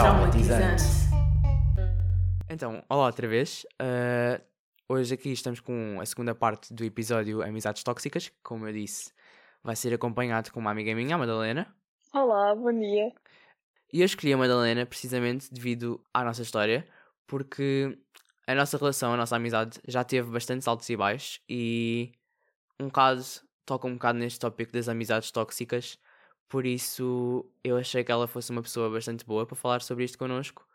[0.00, 0.82] Traumatizante.
[2.48, 3.66] Então, olá outra vez.
[3.74, 4.42] Uh,
[4.88, 8.28] hoje aqui estamos com a segunda parte do episódio Amizades Tóxicas.
[8.28, 9.12] que, Como eu disse,
[9.62, 11.66] vai ser acompanhado com uma amiga minha, a Madalena.
[12.14, 13.12] Olá, bom dia.
[13.92, 16.86] E eu escolhi a Madalena precisamente devido à nossa história,
[17.26, 17.98] porque
[18.46, 22.10] a nossa relação, a nossa amizade já teve bastantes altos e baixos e
[22.80, 25.98] um caso toca um bocado neste tópico das amizades tóxicas,
[26.50, 30.18] por isso eu achei que ela fosse uma pessoa bastante boa para falar sobre isto
[30.18, 30.66] connosco,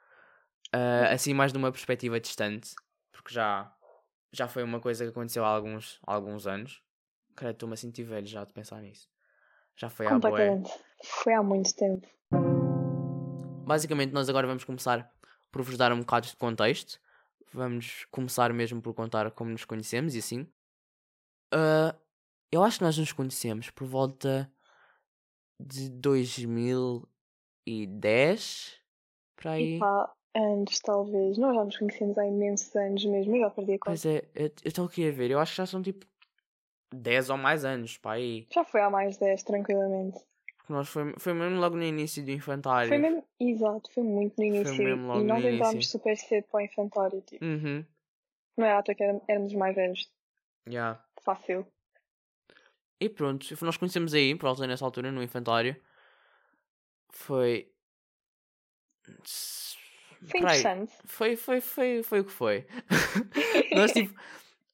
[0.71, 2.73] Ah, assim mais de uma perspectiva distante,
[3.11, 3.71] porque já,
[4.31, 6.81] já foi uma coisa que aconteceu há alguns, há alguns anos.
[7.35, 9.09] Credo, estou-me a sentir velho já de pensar nisso.
[9.75, 10.11] Já foi há.
[10.11, 10.71] Completamente.
[11.03, 12.07] Foi há muito tempo.
[13.65, 15.11] Basicamente, nós agora vamos começar
[15.51, 16.99] por vos dar um bocado de contexto.
[17.53, 20.47] Vamos começar mesmo por contar como nos conhecemos e assim.
[21.51, 21.93] Ah,
[22.49, 24.49] eu acho que nós nos conhecemos por volta
[25.59, 28.79] de 2010.
[29.35, 29.75] Para aí.
[29.75, 31.37] E pá, anos talvez.
[31.37, 33.35] Nós já nos conhecemos há imensos anos mesmo.
[33.35, 33.91] Eu já perdi a conta.
[33.91, 35.31] Pois é, eu estou aqui a ver.
[35.31, 36.05] Eu acho que já são tipo
[36.93, 37.97] 10 ou mais anos.
[37.97, 38.47] Para aí.
[38.53, 40.19] Já foi há mais de 10, tranquilamente.
[40.57, 42.89] Porque nós foi, foi mesmo logo no início do infantário.
[42.89, 44.83] Foi mesmo, exato, foi muito no início.
[44.83, 47.21] mesmo logo e no nós entrámos super cedo para o infantário.
[47.21, 47.45] Tipo.
[47.45, 47.85] Uhum.
[48.57, 50.11] Não era à toa que éramos, éramos mais velhos.
[50.67, 51.03] Yeah.
[51.21, 51.67] Fácil.
[52.99, 55.75] E pronto, nós conhecemos aí, por volta nessa altura, no infantário.
[57.09, 57.71] Foi.
[60.27, 60.93] Foi interessante.
[61.05, 62.65] Foi, foi, foi, foi o que foi.
[63.75, 64.19] nós, tipo,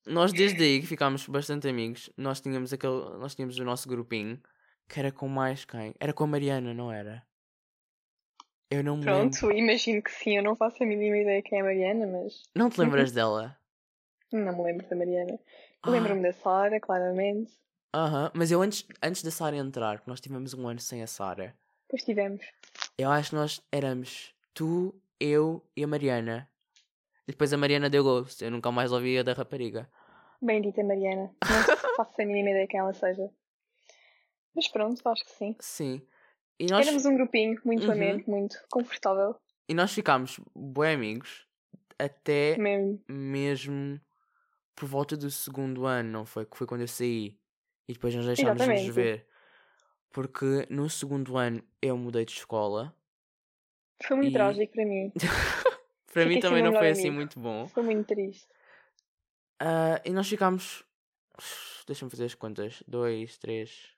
[0.06, 2.10] nós desde aí que ficámos bastante amigos.
[2.16, 3.18] Nós tínhamos aquele.
[3.18, 4.42] Nós tínhamos o nosso grupinho
[4.88, 5.96] que era com mais quem?
[6.00, 7.26] Era com a Mariana, não era?
[8.70, 9.32] Eu não me lembro.
[9.32, 10.38] Pronto, imagino que sim.
[10.38, 13.58] Eu não faço a mínima ideia quem é a Mariana, mas Não te lembras dela?
[14.32, 15.40] não me lembro da Mariana.
[15.84, 15.90] Ah.
[15.90, 17.52] Lembro-me da Sara, claramente.
[17.94, 21.08] Aham, mas eu antes, antes da Sara entrar, que nós tivemos um ano sem a
[21.08, 21.56] Sara,
[21.88, 22.46] Depois tivemos.
[22.98, 26.50] eu acho que nós éramos tu, eu e a Mariana.
[27.28, 29.90] E depois a Mariana deu ghost, eu nunca mais ouvi a da rapariga.
[30.42, 31.24] Bendita Mariana.
[31.24, 31.34] Não
[31.98, 33.30] faço a mínima ideia quem ela seja.
[34.56, 35.56] Mas pronto, acho que sim.
[35.60, 36.02] Sim.
[36.60, 37.92] E nós, Éramos um grupinho muito Uhum.
[37.94, 39.36] ameno, muito confortável.
[39.68, 41.46] e nós ficámos bué amigos
[42.00, 43.04] até Mesmo.
[43.08, 44.00] mesmo
[44.76, 46.46] por volta do segundo ano, não foi?
[46.46, 47.38] Que foi quando eu saí.
[47.88, 49.28] E depois nós deixámos de nos ver.
[50.12, 52.96] Porque no segundo ano eu mudei de escola.
[54.04, 55.12] Foi muito E- trágico para mim.
[56.14, 57.16] Para mim também não foi assim amigo.
[57.16, 57.68] muito bom.
[57.70, 58.46] Foi muito triste.
[59.60, 60.84] Ah, e nós ficámos.
[61.88, 62.84] Deixa-me fazer as contas.
[62.86, 63.96] Dois, três.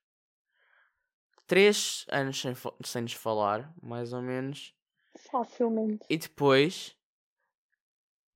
[1.47, 2.53] Três anos sem,
[2.85, 4.75] sem nos falar, mais ou menos.
[5.17, 6.05] Facilmente.
[6.07, 6.95] E depois.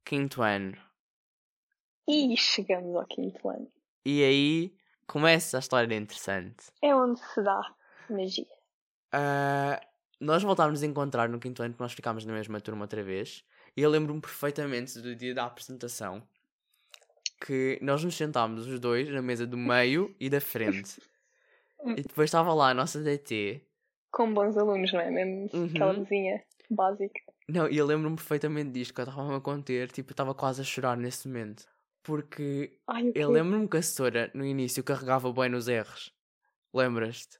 [0.03, 0.75] Quinto ano.
[2.07, 3.71] E chegamos ao quinto ano.
[4.05, 4.75] E aí
[5.07, 6.67] começa a história interessante.
[6.81, 7.61] É onde se dá
[8.09, 8.45] magia.
[9.11, 9.81] Ah,
[10.19, 13.43] nós voltámos a encontrar no quinto ano que nós ficámos na mesma turma outra vez.
[13.75, 16.21] E eu lembro-me perfeitamente do dia da apresentação
[17.45, 20.99] que nós nos sentámos os dois na mesa do meio e da frente.
[21.85, 23.61] e depois estava lá a nossa DT.
[24.11, 25.11] Com bons alunos, não é?
[25.11, 25.65] Mesmo Uhum.
[25.67, 27.21] aquela mesinha básica.
[27.47, 30.65] Não, e eu lembro-me perfeitamente disto, que eu estava-me a conter, tipo, estava quase a
[30.65, 31.65] chorar nesse momento.
[32.07, 36.09] Porque Ai, eu lembro-me que a setora, no início, carregava bem nos R's.
[36.73, 37.37] Lembras-te?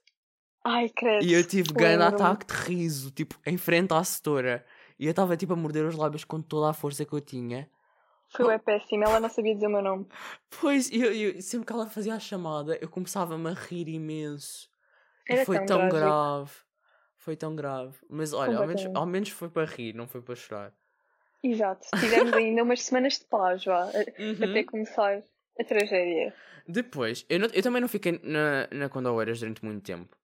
[0.62, 1.24] Ai, credo.
[1.24, 4.66] E eu tive grande ataque de riso, tipo, em frente à setora.
[4.98, 7.70] E eu estava, tipo, a morder os lábios com toda a força que eu tinha.
[8.28, 9.04] Foi é péssimo.
[9.04, 10.06] Ela não sabia dizer o meu nome.
[10.60, 14.68] Pois, e eu, eu- sempre que ela fazia a chamada, eu começava-me a rir imenso.
[15.26, 16.52] E Era foi tão tão, grave.
[17.16, 17.96] Foi tão grave.
[18.10, 20.74] Mas olha, ao menos, ao menos foi para rir, não foi para chorar.
[21.42, 21.86] Exato.
[22.00, 23.86] Tivemos ainda umas semanas de paz, vá.
[24.18, 24.50] Uhum.
[24.50, 25.22] Até começar
[25.58, 26.34] a tragédia.
[26.66, 30.16] Depois, eu, não- eu também não fiquei na, na Condoueiras durante muito tempo.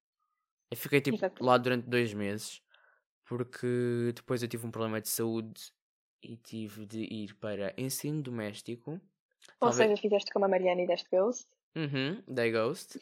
[0.71, 1.43] Eu fiquei tipo Exato.
[1.45, 2.61] lá durante dois meses.
[3.27, 5.73] Porque depois eu tive um problema de saúde
[6.23, 8.91] e tive de ir para ensino doméstico.
[8.93, 9.01] Ou
[9.71, 11.47] Talvez- seja, fizeste como a Mariana e deste Ghost.
[11.75, 13.01] Uhum, Day Ghost.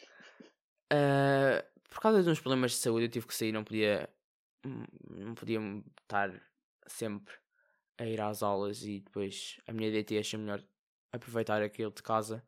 [0.91, 4.09] Ah, por causa de uns problemas de saúde eu tive que sair, não podia
[4.65, 5.59] hum, não podia
[6.01, 6.31] estar
[6.87, 7.33] sempre
[7.97, 10.63] a ir às aulas e depois a minha DT achei melhor
[11.11, 12.43] aproveitar aquilo de casa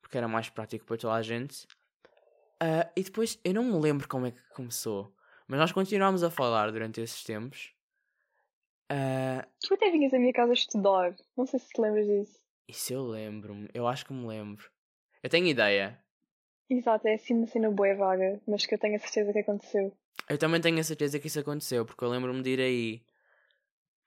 [0.00, 1.66] porque era mais prático para toda a gente.
[2.60, 5.14] Ah, e depois eu não me lembro como é que começou,
[5.46, 7.72] mas nós continuámos a falar durante esses tempos.
[8.88, 11.14] Ah, Tu até vinhas à minha casa estudar.
[11.36, 12.40] Não sei se te lembras disso.
[12.68, 14.68] isso eu lembro-me, eu acho que me lembro.
[15.22, 15.98] Eu tenho ideia.
[16.68, 19.92] Exato, é assim uma cena boa vaga, mas que eu tenho a certeza que aconteceu.
[20.28, 23.02] Eu também tenho a certeza que isso aconteceu, porque eu lembro-me de ir aí.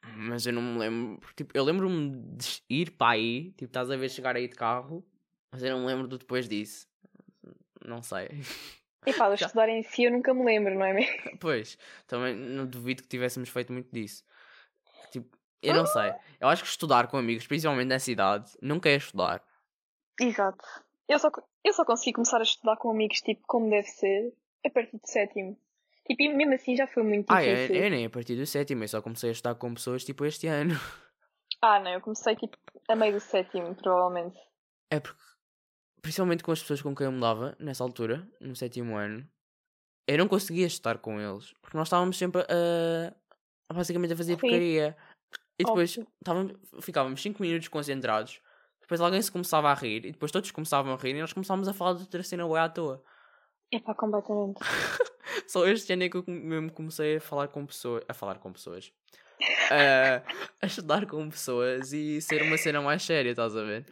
[0.04, 1.20] Mas eu não me lembro.
[1.36, 5.04] Tipo, eu lembro-me de ir para aí, tipo, estás a ver chegar aí de carro,
[5.52, 6.88] mas eu não me lembro do depois disso.
[7.86, 8.30] Não sei.
[9.06, 9.46] E Já.
[9.46, 11.16] estudar em si eu nunca me lembro, não é mesmo?
[11.40, 11.78] pois,
[12.08, 14.24] também não duvido que tivéssemos feito muito disso.
[15.12, 16.14] Tipo, eu não sei.
[16.40, 19.42] Eu acho que estudar com amigos, principalmente nessa idade, nunca é estudar.
[20.20, 20.64] Exato.
[21.08, 21.30] Eu só,
[21.64, 24.34] eu só consegui começar a estudar com amigos, tipo, como deve ser,
[24.66, 25.58] a partir do sétimo.
[26.06, 27.76] Tipo, e mesmo assim já foi muito Ah, eu, difícil.
[27.84, 30.48] eu nem a partir do sétimo, eu só comecei a estudar com pessoas tipo este
[30.48, 30.74] ano.
[31.62, 32.58] Ah, não, eu comecei, tipo,
[32.90, 34.38] a meio do sétimo, provavelmente.
[34.92, 35.22] É porque,
[36.02, 39.26] principalmente com as pessoas com quem eu me dava, nessa altura, no sétimo ano,
[40.06, 41.54] eu não conseguia estar com eles.
[41.62, 43.16] Porque nós estávamos sempre a.
[43.70, 44.98] a basicamente a fazer porcaria.
[45.58, 48.42] E depois estávamos, ficávamos 5 minutos concentrados.
[48.82, 50.06] Depois alguém se começava a rir.
[50.06, 51.16] E depois todos começavam a rir.
[51.16, 53.02] E nós começámos a falar de outra cena boa à toa.
[53.72, 54.60] Epá, completamente.
[55.48, 58.04] Só este ano é que eu mesmo comecei a falar com pessoas.
[58.08, 58.92] A falar com pessoas.
[59.72, 60.22] a,
[60.62, 63.86] a estudar com pessoas e ser uma cena mais séria, estás a ver?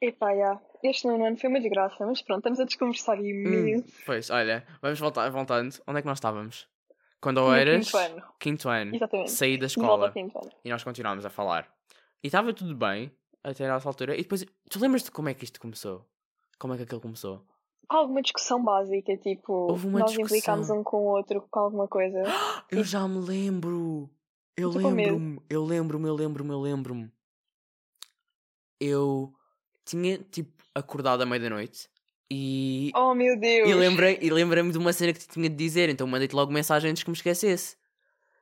[0.00, 0.60] Epá, já.
[0.82, 3.88] Este nono ano foi uma desgraça, mas pronto, estamos a desconversar Hum, imenso.
[4.04, 5.74] pois, olha, vamos voltar, voltando.
[5.86, 6.68] Onde é que nós estávamos?
[7.20, 7.86] Quando eu eras.
[7.86, 8.22] quinto ano.
[8.38, 8.94] quinto ano.
[8.96, 9.30] Exatamente.
[9.30, 10.12] Saí da escola.
[10.62, 11.66] E nós continuámos a falar.
[12.22, 13.10] E estava tudo bem
[13.42, 14.14] até a essa altura.
[14.14, 16.06] E depois, tu lembras-te como é que isto começou?
[16.58, 17.42] Como é que aquilo começou?
[17.88, 20.24] Alguma discussão básica, tipo, nós discussão.
[20.24, 22.22] implicámos um com o outro com alguma coisa.
[22.70, 24.10] Eu já me lembro!
[24.56, 24.78] Eu medo.
[24.88, 27.10] lembro-me, eu lembro-me, eu lembro-me, eu lembro-me.
[28.80, 29.32] Eu
[29.84, 31.88] tinha, tipo, acordado à meia-da-noite
[32.30, 32.90] e.
[32.94, 33.68] Oh meu Deus!
[33.68, 36.52] E lembrei- e lembrei-me de uma cena que te tinha de dizer, então mandei-te logo
[36.52, 37.76] mensagem antes que me esquecesse.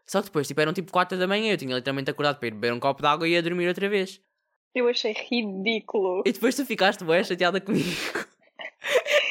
[0.07, 2.53] Só que depois, tipo, eram tipo 4 da manhã, eu tinha literalmente acordado para ir
[2.53, 4.21] beber um copo de água e ia dormir outra vez.
[4.75, 6.23] Eu achei ridículo.
[6.27, 7.89] E depois tu ficaste bué chateada comigo.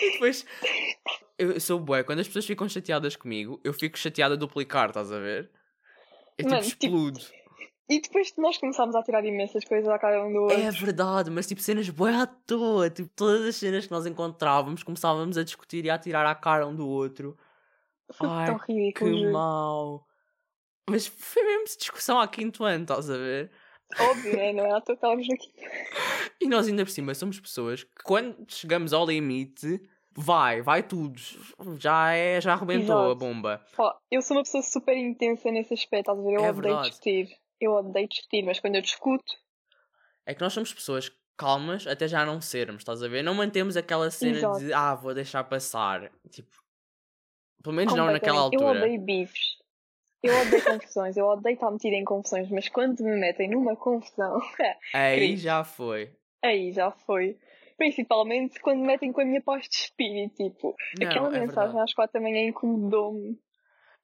[0.01, 0.45] E depois.
[1.38, 5.12] Eu sou bué, quando as pessoas ficam chateadas comigo, eu fico chateada a duplicar, estás
[5.12, 5.50] a ver?
[6.38, 7.19] Eu tipo Mano, tipo, explodo.
[7.89, 10.57] E depois nós começámos a tirar imensas coisas à cara um do outro.
[10.57, 12.89] É verdade, mas tipo cenas bué à toa.
[12.89, 16.65] Tipo, todas as cenas que nós encontrávamos começávamos a discutir e a tirar à cara
[16.65, 17.38] um do outro.
[18.13, 19.12] Foi Ai, tão ridículo.
[19.12, 20.07] Que mau.
[20.89, 23.51] Mas foi mesmo discussão há quinto ano, estás a ver?
[23.99, 24.53] Óbvio, né?
[24.53, 25.51] Não é que estávamos aqui.
[26.39, 29.81] E nós ainda por cima somos pessoas que quando chegamos ao limite,
[30.15, 31.19] vai, vai tudo.
[31.77, 33.63] Já é, já arrebentou a bomba.
[33.75, 36.33] Pá, eu sou uma pessoa super intensa nesse aspecto, a ver?
[36.33, 36.89] Eu É odeio verdade.
[36.89, 37.38] discutir.
[37.59, 39.33] Eu odeio discutir, mas quando eu discuto,
[40.25, 43.23] É que nós somos pessoas calmas até já não sermos, estás a ver?
[43.23, 44.59] Não mantemos aquela cena Exato.
[44.59, 46.11] de ah, vou deixar passar.
[46.29, 46.49] Tipo,
[47.63, 48.61] pelo menos não naquela completamente.
[48.61, 48.85] Eu altura.
[48.85, 49.60] odeio bifes.
[50.23, 51.18] Eu odeio confusões.
[51.18, 54.39] Eu odeio estar metida em confusões, mas quando me metem numa confusão,
[54.94, 55.41] Aí Cris.
[55.41, 56.12] já foi.
[56.44, 57.38] aí já foi.
[57.77, 60.35] Principalmente quando me metem com a minha paz de espírito.
[60.35, 61.83] Tipo, Não, aquela é mensagem verdade.
[61.83, 63.39] às quatro da manhã incomodou-me.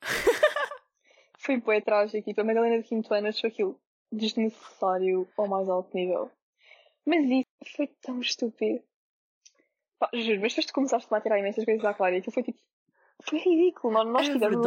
[1.37, 2.23] foi bué trágico.
[2.23, 3.79] Tipo, a Madalena de quinto ano achou aquilo
[4.11, 6.31] desnecessário ao mais alto nível.
[7.05, 8.81] Mas isso foi tão estúpido.
[9.99, 12.43] Pá, juro, mas depois tu começaste a tirar imensas coisas à Clara e aquilo foi
[12.43, 12.59] tipo.
[13.23, 13.93] Foi ridículo.
[13.93, 14.57] Nós, nós É tivemos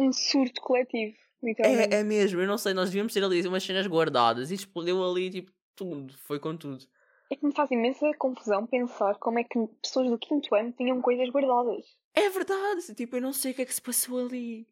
[0.00, 1.94] um, um surto coletivo, literalmente.
[1.94, 5.04] É, é mesmo, eu não sei, nós devíamos ter ali umas cenas guardadas e explodiu
[5.04, 6.84] ali tipo tudo, foi com tudo.
[7.30, 11.00] É que me faz imensa confusão pensar como é que pessoas do quinto ano tinham
[11.00, 11.86] coisas guardadas.
[12.14, 14.68] É verdade, tipo, eu não sei o que é que se passou ali.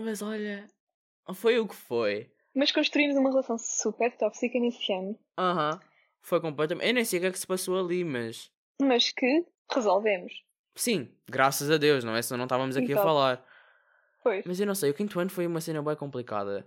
[0.00, 0.66] Mas olha,
[1.34, 2.30] foi o que foi.
[2.54, 5.78] Mas construímos uma relação super tóxica nesse ano, Aham,
[6.20, 6.88] foi completamente.
[6.88, 8.50] Eu nem sei o que é que se passou ali, mas.
[8.80, 10.32] mas que resolvemos.
[10.78, 12.22] Sim, graças a Deus, não é?
[12.22, 13.06] Senão não estávamos aqui a Exato.
[13.06, 13.44] falar.
[14.22, 14.44] Pois.
[14.46, 16.64] Mas eu não sei, o quinto ano foi uma cena bem complicada.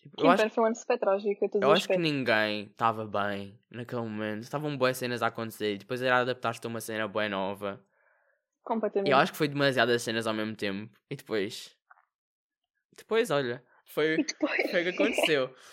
[0.00, 1.96] Tipo, eu Quinto acho, ano foi um ano super trágico a eu os acho que
[1.96, 4.42] ninguém estava bem naquele momento.
[4.42, 7.80] Estavam boas cenas a acontecer e depois era adaptar-te a uma cena bem nova.
[8.64, 9.08] Completamente.
[9.08, 10.92] E eu acho que foi demasiadas cenas ao mesmo tempo.
[11.08, 11.76] E depois.
[12.96, 14.70] Depois, olha, foi, depois...
[14.70, 15.54] foi o que aconteceu.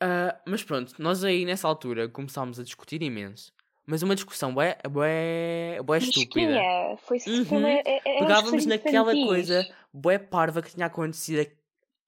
[0.00, 3.52] Ah, mas pronto, nós aí nessa altura começámos a discutir imenso.
[3.90, 6.46] Mas uma discussão bué, bué, bué estúpida.
[6.52, 6.96] Mesquinha.
[6.98, 7.66] Foi Uhum.
[7.66, 11.50] é- é- é Pegávamos naquela coisa bué parva que tinha acontecido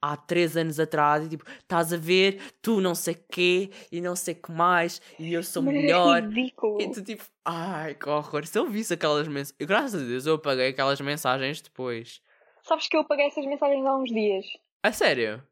[0.02, 1.24] há três anos atrás.
[1.24, 5.32] E tipo, estás a ver, tu não sei quê e não sei que mais e
[5.32, 6.22] eu sou é melhor.
[6.22, 6.82] ridículo.
[6.82, 8.46] E tu tipo, ai que horror.
[8.46, 9.56] Se eu visse aquelas mensagens.
[9.58, 12.20] Graças a Deus eu apaguei aquelas mensagens depois.
[12.62, 14.44] Sabes que eu apaguei essas mensagens há uns dias.
[14.82, 15.42] A sério?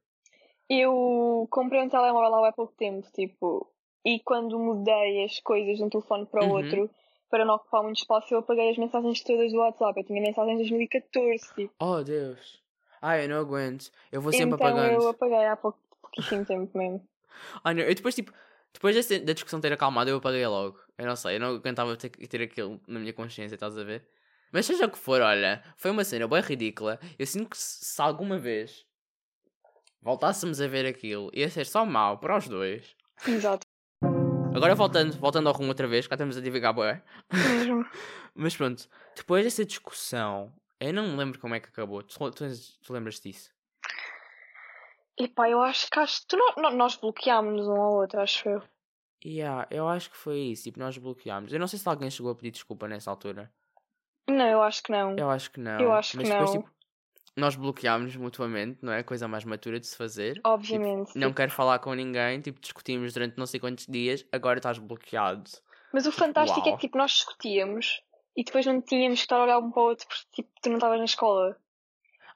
[0.69, 3.67] Eu comprei um telemóvel há pouco tempo, tipo,
[4.05, 6.53] e quando mudei as coisas de um telefone para o Uhum.
[6.57, 6.91] outro,
[7.31, 10.01] para não ocupar muito espaço, eu apaguei as mensagens todas do WhatsApp.
[10.01, 11.75] Eu tinha mensagens de 2014, tipo.
[11.79, 12.63] Oh Deus.
[13.03, 13.91] Ai, eu não aguento.
[14.11, 15.03] Eu vou sempre então apagando.
[15.03, 17.07] eu apaguei há pouco, pouquíssimo tempo mesmo.
[17.63, 18.33] Ai, não, eu depois, tipo,
[18.73, 20.79] depois da discussão ter acalmado, eu apaguei logo.
[20.97, 24.05] Eu não sei, eu não aguentava ter, ter aquilo na minha consciência, estás a ver?
[24.51, 26.99] Mas seja o que for, olha, foi uma cena bem ridícula.
[27.19, 28.87] Eu sinto que se, alguma vez
[30.01, 32.97] voltássemos a ver aquilo, ia ser só mau para os dois.
[33.27, 33.67] Exato.
[34.59, 36.75] Agora voltando, voltando ao rumo outra vez, cá estamos a divagar.
[37.33, 37.85] Mesmo.
[38.35, 42.03] Mas pronto, depois dessa discussão, eu não me lembro como é que acabou.
[42.03, 42.45] Tu, tu,
[42.85, 43.51] tu lembras disso?
[45.19, 48.63] Epá, eu acho que acho, tu não, não- nós bloqueámos um ao outro, acho eu.
[49.25, 50.65] Yeah, eu acho que foi isso.
[50.65, 51.53] Tipo, nós bloqueámos.
[51.53, 53.53] Eu não sei se alguém chegou a pedir desculpa nessa altura.
[54.29, 55.17] Não, eu acho que não.
[55.17, 55.81] Eu acho que não.
[55.81, 56.61] Eu acho que Mas depois, não.
[56.61, 56.73] tipo,
[57.39, 59.03] nós bloqueámos mutuamente, não é?
[59.03, 60.41] Coisa mais matura de se fazer.
[60.45, 61.09] Obviamente.
[61.09, 64.59] Tipo, não tipo, quero falar com ninguém, tipo, discutimos durante não sei quantos dias, agora
[64.59, 65.51] estás bloqueado.
[65.93, 66.79] Mas o fantástico é uau.
[66.79, 68.03] que tipo, nós discutíamos
[68.37, 70.69] e depois não tínhamos que estar a olhar um para o outro porque tipo, tu
[70.69, 71.57] não estavas na escola.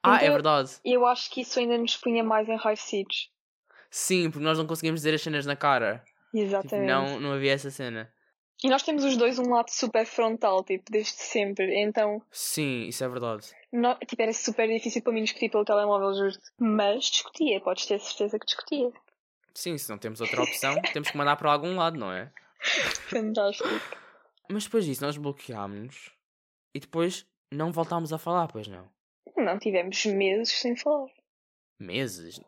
[0.01, 0.71] Ah, é Então- verdade.
[0.83, 3.29] E eu acho que isso ainda nos punha mais enraivecidos.
[3.89, 6.03] Sim, porque nós não conseguimos dizer as cenas na cara.
[6.31, 6.87] Tipo, Exatamente.
[6.87, 8.11] não, não havia essa cena.
[8.63, 11.75] E nós temos os dois um lado super frontal, tipo, desde sempre.
[11.83, 13.47] Então, Sim, isso é verdade.
[13.73, 17.99] Nó- tipo, era super difícil para mim discutir pelo telemóvel, juro Mas discutia, podes ter
[17.99, 18.91] certeza que discutia.
[19.53, 22.31] Sim, se não temos outra opção, temos que mandar para algum lado, não é?
[23.09, 23.67] Fantástico.
[24.49, 26.11] Mas depois disso, nós bloqueámos
[26.73, 28.89] e depois não voltámos a falar, pois não.
[29.37, 31.09] Não tivemos meses sem falar.
[31.79, 32.39] Meses?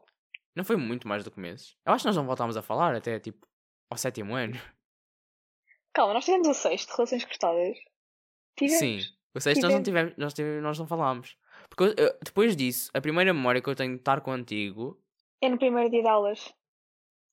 [0.56, 1.76] Não foi muito mais do que meses.
[1.86, 3.46] Eu acho que nós não voltámos a falar até tipo
[3.90, 4.60] ao sétimo ano.
[5.94, 7.78] Calma, nós tivemos o sexto de relações cortadas.
[8.58, 8.80] Tivemos.
[8.80, 9.15] Sim.
[9.36, 11.36] O sexto nós não tivemos, nós, tivemos, nós não falámos.
[11.70, 14.98] Porque eu- depois disso, a primeira memória que eu tenho de estar contigo.
[15.42, 16.40] É no primeiro dia de aulas.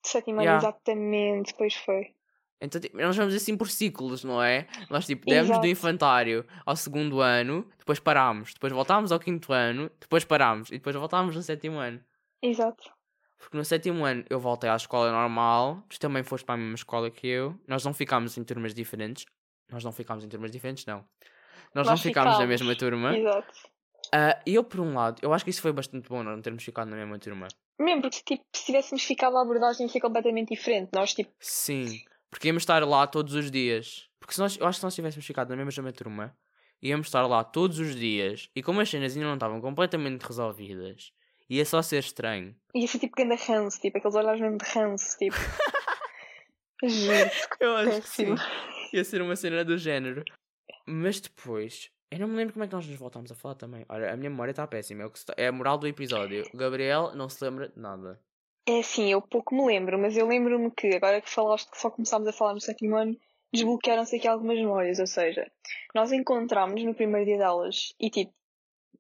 [0.02, 0.58] De sétimo ano, Yeah.
[0.68, 2.12] exatamente, depois foi.
[2.60, 4.66] Então tipo, nós vamos assim por ciclos, não é?
[4.90, 5.66] Nós tipo, demos do Exato.
[5.66, 10.94] infantário ao segundo ano, depois parámos, depois voltámos ao quinto ano, depois parámos e depois
[10.94, 12.00] voltámos no sétimo ano.
[12.40, 12.90] Exato.
[13.38, 16.74] Porque no sétimo ano eu voltei à escola normal, tu também foste para a mesma
[16.76, 17.58] escola que eu.
[17.66, 19.24] Nós não ficámos em turmas diferentes.
[19.70, 21.04] Nós não ficámos em turmas diferentes, não.
[21.74, 23.16] Nós, não Nós ficámos na mesma turma.
[23.16, 23.72] Exato.
[24.46, 26.88] E eu, por um lado, eu acho que isso foi bastante bom, não termos ficado
[26.88, 27.48] na mesma turma.
[27.78, 30.90] Mesmo porque tipo, se tivéssemos ficado a abordagem ia ser completamente diferente.
[30.94, 32.00] Nós tipo, Sim,
[32.30, 34.08] porque íamos estar lá todos os dias.
[34.20, 36.36] Porque se nós, eu acho que se nós tivéssemos ficado na mesma turma,
[36.80, 38.50] íamos estar lá todos os dias.
[38.54, 41.12] E como as cenas ainda não estavam completamente resolvidas,
[41.48, 42.54] ia só ser estranho.
[42.74, 45.36] ia ser tipo grande ranço, tipo, aqueles olhares mesmo de ranço, tipo.
[46.84, 48.36] Gente, Eu acho péssimo.
[48.92, 50.24] Ia ser uma cena do género.
[50.86, 53.84] Mas depois, eu não me lembro como é que nós nos voltámos a falar também.
[53.88, 55.02] Olha, a minha memória está péssima.
[55.02, 56.44] É, o que se tá- é a moral do episódio.
[56.54, 58.20] Gabriel não se lembra de nada.
[58.66, 61.90] É assim, eu pouco me lembro, mas eu lembro-me que agora que falaste que só
[61.90, 63.16] começámos a falar no sétimo ano,
[63.52, 65.50] desbloquearam-se aqui algumas memórias, ou seja,
[65.94, 68.32] nós encontramos no primeiro dia de aulas e tipo,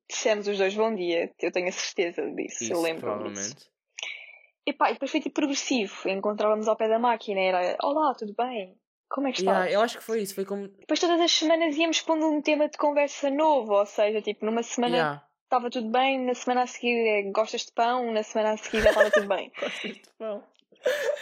[0.08, 3.54] dissemos os dois bom dia, eu tenho a certeza disso, eu Isso, lembro disso.
[4.66, 8.34] E pá, e depois foi tipo progressivo, encontrávamos ao pé da máquina, era olá, tudo
[8.36, 8.76] bem?
[9.12, 9.56] Como é que estás?
[9.66, 10.34] Yeah, eu acho que foi isso.
[10.34, 10.68] Foi como.
[10.68, 14.62] Depois todas as semanas íamos pondo um tema de conversa novo, ou seja, tipo, numa
[14.62, 15.26] semana Yeah.
[15.44, 18.80] estava tudo bem, na semana a seguir é, gostas de pão, na semana a seguir
[18.82, 19.52] já estava tudo bem.
[19.60, 20.42] Gostas de pão?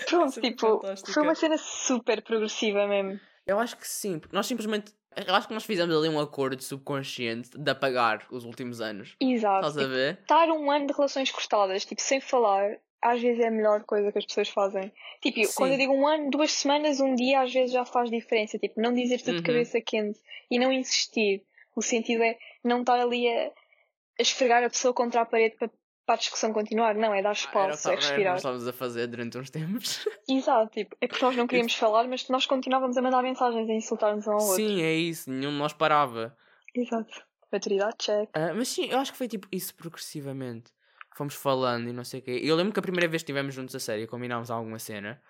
[0.08, 1.12] Pronto, é tipo, fantástica.
[1.12, 3.20] foi uma cena super progressiva mesmo.
[3.46, 4.18] Eu acho que sim.
[4.18, 4.92] porque Nós simplesmente.
[5.26, 9.16] Eu acho que nós fizemos ali um acordo subconsciente de apagar os últimos anos.
[9.20, 9.66] Exato.
[9.66, 10.18] Estás a Tipo, ver?
[10.22, 14.12] estar um ano de relações cortadas, tipo, sem falar, às vezes é a melhor coisa
[14.12, 14.92] que as pessoas fazem.
[15.22, 15.52] Tipo, Sim.
[15.56, 18.58] quando eu digo um ano, duas semanas, um dia, às vezes já faz diferença.
[18.58, 19.36] Tipo, não dizer tudo Uhum.
[19.36, 20.18] de cabeça quente
[20.50, 21.42] e não insistir.
[21.74, 25.70] O sentido é não estar ali a, a esfregar a pessoa contra a parede para,
[26.04, 26.94] para a discussão continuar.
[26.94, 28.32] Não, é dar Ah, espaço, é o que respirar.
[28.32, 30.06] nós estávamos a fazer durante uns tempos.
[30.28, 33.72] Exato, tipo, é porque nós não queríamos falar, mas nós continuávamos a mandar mensagens a
[33.72, 34.56] insultar-nos um ao outro.
[34.56, 35.30] sim, é isso.
[35.30, 36.36] Nenhum de nós parava.
[36.74, 37.24] Exato.
[37.52, 38.28] Maturidade, check.
[38.34, 40.70] Ah, mas sim, eu acho que foi tipo isso progressivamente.
[41.16, 42.40] Fomos falando e não sei o quê.
[42.42, 45.20] Eu lembro que a primeira vez que estivemos juntos a sério e combinámos alguma cena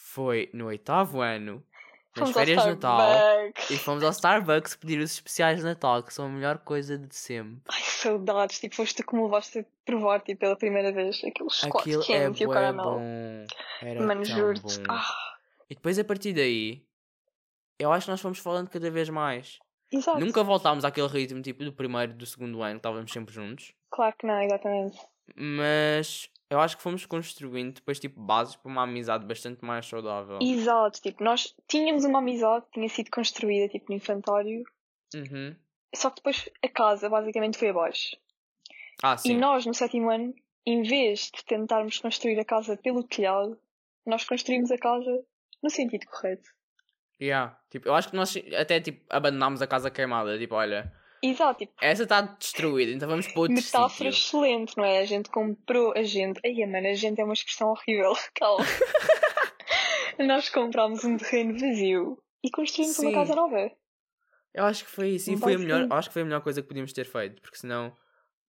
[0.00, 1.64] foi no oitavo ano,
[2.16, 3.18] nas Fomos férias de Natal.
[3.70, 7.14] E fomos ao Starbucks pedir os especiais de Natal, que são a melhor coisa de
[7.14, 7.60] sempre.
[7.68, 11.48] Ai, saudades, tipo, foste tu que me levaste a provar, tipo, pela primeira vez, aquele
[11.50, 12.90] chocolate Aquilo é quente e o caramelo.
[12.90, 13.46] bom.
[13.80, 14.78] Era Mano, juro-te.
[14.78, 14.84] bom.
[14.88, 15.36] Ah,
[15.70, 16.82] E depois a partir daí,
[17.78, 19.58] eu acho que nós fomos falando cada vez mais.
[19.92, 20.18] exato.
[20.18, 23.72] Nunca voltámos àquele ritmo tipo do primeiro e do segundo ano, que estávamos sempre juntos.
[23.90, 24.98] Claro que não, exatamente.
[25.36, 30.38] Mas eu acho que fomos construindo depois tipo bases para uma amizade bastante mais saudável.
[30.42, 34.64] Exato, tipo, nós tínhamos uma amizade que tinha sido construída, tipo, no infantário,
[35.14, 35.54] Uhum.
[35.94, 38.16] só que depois a casa basicamente foi abaixo.
[39.02, 39.36] Ah, E sim.
[39.36, 40.34] nós, no sétimo ano,
[40.66, 43.58] em vez de tentarmos construir a casa pelo telhado,
[44.06, 45.24] nós construímos a casa
[45.62, 46.48] no sentido correto.
[47.20, 47.58] Yeah.
[47.70, 50.38] Tipo, eu acho que nós até tipo abandonámos a casa queimada.
[50.38, 54.08] Tipo, olha, Exato, tipo, essa está destruída, então vamos para outro metáfora sítio.
[54.08, 54.98] excelente, não é?
[54.98, 56.40] A gente comprou a gente.
[56.44, 58.12] Ai, mano, a gente é uma expressão horrível.
[58.34, 58.64] Calma.
[60.18, 63.06] Nós comprámos um terreno vazio e construímos Sim.
[63.06, 63.70] uma casa nova.
[64.54, 65.32] Eu acho que foi isso.
[65.32, 67.58] E foi a melhor, acho que foi a melhor coisa que podíamos ter feito, porque
[67.58, 67.92] senão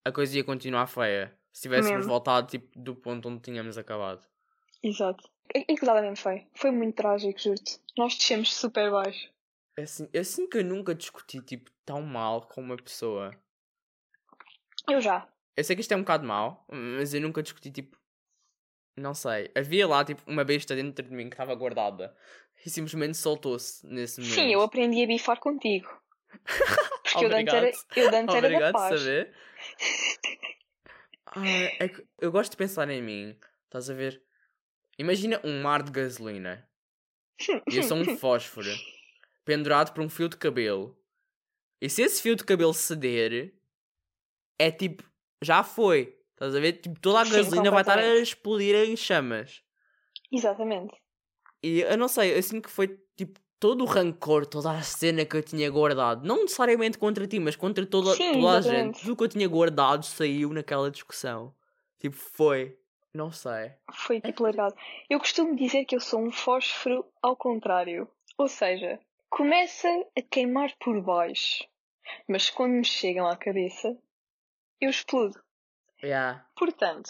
[0.03, 1.33] a coisa ia continuar feia.
[1.51, 2.11] Se tivéssemos Mesmo.
[2.11, 4.25] voltado tipo, do ponto onde tínhamos acabado.
[4.83, 5.29] Exato.
[5.67, 6.47] Exatamente foi.
[6.53, 7.79] Foi muito trágico, juro-te.
[7.97, 9.29] Nós descemos super baixo.
[9.79, 13.31] É Assim, eu sinto que eu nunca discuti tipo, tão mal com uma pessoa.
[14.89, 15.27] Eu já.
[15.55, 17.98] Eu sei que isto é um bocado mau, mas eu nunca discuti tipo
[18.98, 19.50] não sei.
[19.55, 22.13] Havia lá, tipo, uma besta dentro de mim que estava guardada.
[22.65, 24.36] E simplesmente soltou-se nesse momento.
[24.36, 25.88] Sim, eu aprendi a bifar contigo.
[27.03, 29.00] Porque eu antes era, eu antes era Obrigado paz.
[29.00, 29.33] saber.
[31.25, 33.39] Ah, é eu gosto de pensar em mim.
[33.65, 34.21] Estás a ver?
[34.98, 36.67] Imagina um mar de gasolina.
[37.71, 38.69] E eu sou um fósforo.
[39.50, 40.96] Pendurado por um fio de cabelo.
[41.82, 43.51] E se esse fio de cabelo ceder,
[44.60, 45.03] é tipo,
[45.41, 46.15] já foi.
[46.34, 46.74] Estás a ver?
[46.74, 49.63] Tipo, toda a Sim, gasolina vai estar a explodir em chamas.
[50.32, 50.96] Exatamente.
[51.63, 55.25] E eu não sei, eu sinto que foi tipo todo o rancor, toda a cena
[55.25, 56.27] que eu tinha guardado.
[56.27, 59.01] Não necessariamente contra ti, mas contra toda, Sim, toda a gente.
[59.01, 61.56] Tudo que eu tinha guardado saiu naquela discussão.
[61.98, 62.77] Tipo, foi.
[63.12, 63.72] Não sei.
[63.91, 64.75] Foi tipo largado.
[65.10, 68.08] Eu costumo dizer que eu sou um fósforo ao contrário.
[68.38, 71.67] Ou seja, começa a queimar por baixo.
[72.27, 73.95] Mas quando me chegam à cabeça,
[74.81, 75.39] eu explodo.
[76.03, 76.45] Yeah.
[76.55, 77.09] Portanto,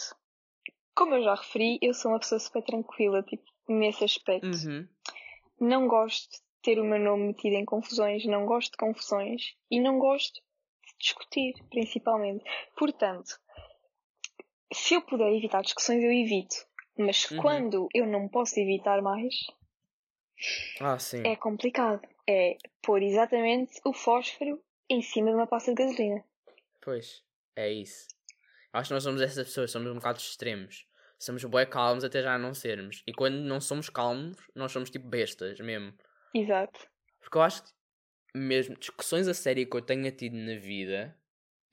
[0.94, 4.46] como eu já referi, eu sou uma pessoa super tranquila, tipo, nesse aspecto.
[4.46, 4.88] Uhum.
[5.60, 9.80] Não gosto de ter o meu nome metido em confusões, não gosto de confusões e
[9.80, 12.44] não gosto de discutir, principalmente.
[12.76, 13.38] Portanto,
[14.72, 16.56] se eu puder evitar discussões, eu evito.
[16.98, 17.38] Mas Uhum.
[17.38, 19.34] quando eu não posso evitar mais,
[20.80, 21.22] Ah, sim.
[21.24, 22.00] é complicado.
[22.26, 26.24] É pôr exatamente o fósforo em cima de uma pasta de gasolina.
[26.80, 27.22] Pois.
[27.56, 28.06] É isso.
[28.72, 30.86] Acho que nós somos essas pessoas, somos um bocado extremos.
[31.18, 33.02] Somos bué calmos até já não sermos.
[33.06, 35.92] E quando não somos calmos, nós somos tipo bestas mesmo.
[36.34, 36.80] Exato.
[37.20, 37.70] Porque eu acho que
[38.34, 41.14] mesmo discussões a sério que eu tenha tido na vida,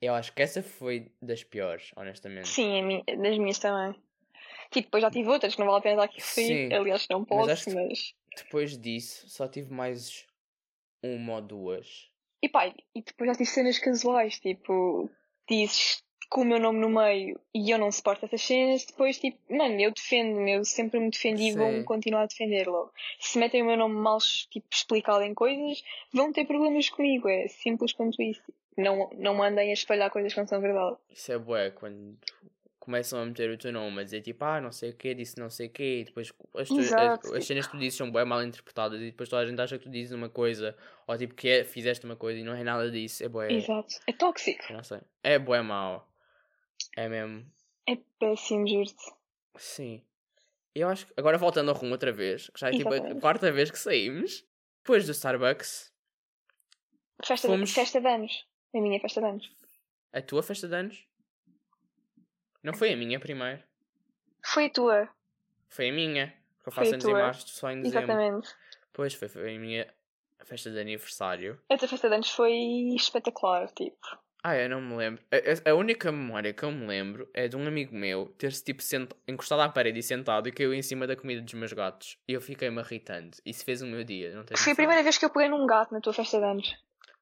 [0.02, 2.48] eu acho que essa foi das piores, honestamente.
[2.48, 3.92] Sim, a mi- das minhas também.
[4.70, 6.74] Tipo, depois já tive outras que não vale a pena estar aqui a.
[6.74, 8.14] Aliás, não Mas posso, acho que- mas.
[8.42, 10.26] Depois disso, só tive mais
[11.02, 12.10] uma ou duas.
[12.42, 15.10] E pá, e depois já tive cenas casuais, tipo,
[15.48, 19.38] dizes com o meu nome no meio e eu não suporto essas cenas, depois tipo,
[19.50, 22.92] mano, eu defendo-me, eu sempre me defendi e vou continuar a defender-lo.
[23.18, 24.18] Se metem o meu nome mal
[24.50, 25.82] tipo, explicado em coisas,
[26.12, 28.42] vão ter problemas comigo, é simples quanto isso.
[28.76, 30.96] Não, não mandem a espalhar coisas que não são verdade.
[31.10, 32.16] Isso é bué, quando
[32.88, 35.38] começam a meter o teu nome, a dizer tipo, ah, não sei o quê, disse
[35.38, 38.10] não sei o quê, e depois as, tu- as, as cenas que tu dizes são
[38.10, 40.74] bué mal interpretadas, e depois toda a gente acha que tu dizes uma coisa,
[41.06, 43.94] ou tipo que é, fizeste uma coisa e não é nada disso, é bué, Exato.
[44.06, 44.64] É tóxico.
[44.70, 46.10] eu não sei, é bué mau.
[46.96, 47.44] É mesmo,
[47.86, 49.12] É péssimo, juro-te.
[49.58, 50.02] sim.
[50.74, 53.20] Eu acho que, agora voltando ao rumo outra vez, que já é tipo a Exatamente.
[53.20, 54.46] quarta vez que saímos,
[54.82, 55.92] depois do Starbucks,
[57.24, 58.46] Festa, Fomos- festa de anos.
[58.74, 59.50] A minha festa de anos.
[60.12, 61.04] a tua festa de anos?
[62.62, 63.62] Não foi a minha primeiro,
[64.44, 65.08] Foi a tua.
[65.68, 68.12] foi a minha, porque eu faço anos em março, só em dezembro.
[68.12, 68.48] Exatamente.
[68.92, 69.86] Pois, foi, foi a minha
[70.44, 71.60] festa de aniversário.
[71.70, 72.52] A tua festa de anos foi
[72.96, 73.98] espetacular, tipo.
[74.42, 75.22] Ah, eu não me lembro.
[75.32, 78.80] A, a- única memória que eu me lembro é de um amigo meu ter-se tipo
[78.82, 79.10] sent...
[79.26, 82.16] encostado à parede e sentado e caiu em cima da comida dos meus gatos.
[82.26, 83.36] E eu fiquei-me irritando.
[83.44, 85.66] Isso fez o meu dia, não tens Foi a primeira vez que eu peguei num
[85.66, 86.72] gato na tua festa de anos.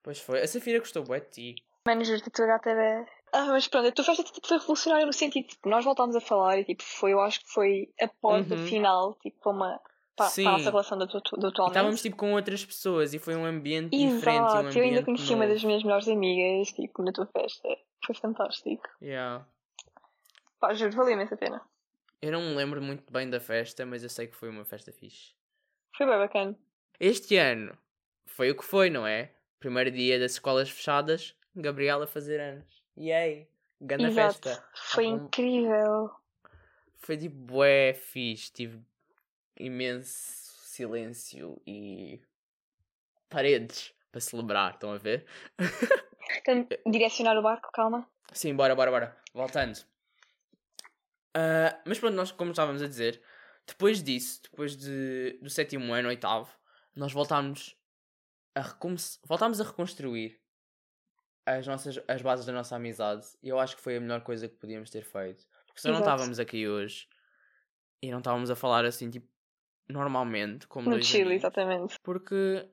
[0.02, 0.42] Pois foi.
[0.42, 1.54] A Safira gostou bué de ti.
[1.86, 3.06] Mano, juro que a tua gata era.
[3.32, 6.20] Ah, mas pronto, a tua festa tipo, foi revolucionária no sentido, tipo, nós voltámos a
[6.20, 8.66] falar e tipo, foi, eu acho que foi a porta Uhum.
[8.66, 9.80] final, tipo, para uma.
[10.16, 11.58] Para, para a nossa relação do, E atualmente.
[11.68, 13.98] estávamos tipo com outras pessoas e foi um ambiente diferente.
[14.00, 15.52] e um Exato, ambiente eu ainda conheci uma novo.
[15.52, 17.68] das minhas melhores amigas, tipo, na tua festa.
[18.06, 18.88] Foi fantástico.
[19.02, 19.46] Yeah.
[20.58, 21.60] Pá, juro, valeu imenso a pena.
[22.22, 24.90] Eu não me lembro muito bem da festa, mas eu sei que foi uma festa
[24.90, 25.34] fixe.
[25.94, 26.56] Foi bem bacana.
[26.98, 27.76] Este ano
[28.24, 29.34] foi o que foi, não é?
[29.60, 32.82] Primeiro dia das escolas fechadas, Gabriela a fazer anos.
[32.96, 33.48] Yay!
[33.80, 34.34] Ganda Exato.
[34.34, 34.68] festa.
[34.74, 35.16] Foi bom.
[35.16, 36.10] incrível.
[36.96, 38.52] Foi tipo bué fixe.
[38.52, 38.80] Tive
[39.58, 40.10] imenso
[40.64, 42.20] silêncio e
[43.28, 45.26] paredes para celebrar, estão a ver?
[46.38, 48.04] Então, direcionar o barco, calma.
[48.32, 49.16] Sim, bora, bora, bora.
[49.32, 49.78] Voltando.
[51.32, 53.22] Ah, mas pronto, nós, como estávamos a dizer,
[53.66, 56.50] depois disso, depois de, do sétimo ano, oitavo,
[56.94, 57.76] nós voltámos
[58.54, 58.62] a,
[59.24, 60.40] voltámos a reconstruir
[61.46, 63.24] as, nossas, as bases da nossa amizade.
[63.42, 65.46] E eu acho que foi a melhor coisa que podíamos ter feito.
[65.66, 66.10] Porque se não Exato.
[66.10, 67.06] estávamos aqui hoje
[68.02, 69.28] e não estávamos a falar assim, tipo,
[69.88, 71.96] normalmente, como No Chile, amigos, exatamente.
[72.02, 72.68] porque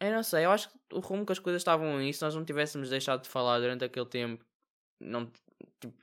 [0.00, 2.34] eu não sei, eu acho que o rumo que as coisas estavam aí, se nós
[2.34, 4.44] não tivéssemos deixado de falar durante aquele tempo,
[4.98, 5.30] não
[5.78, 5.94] tipo,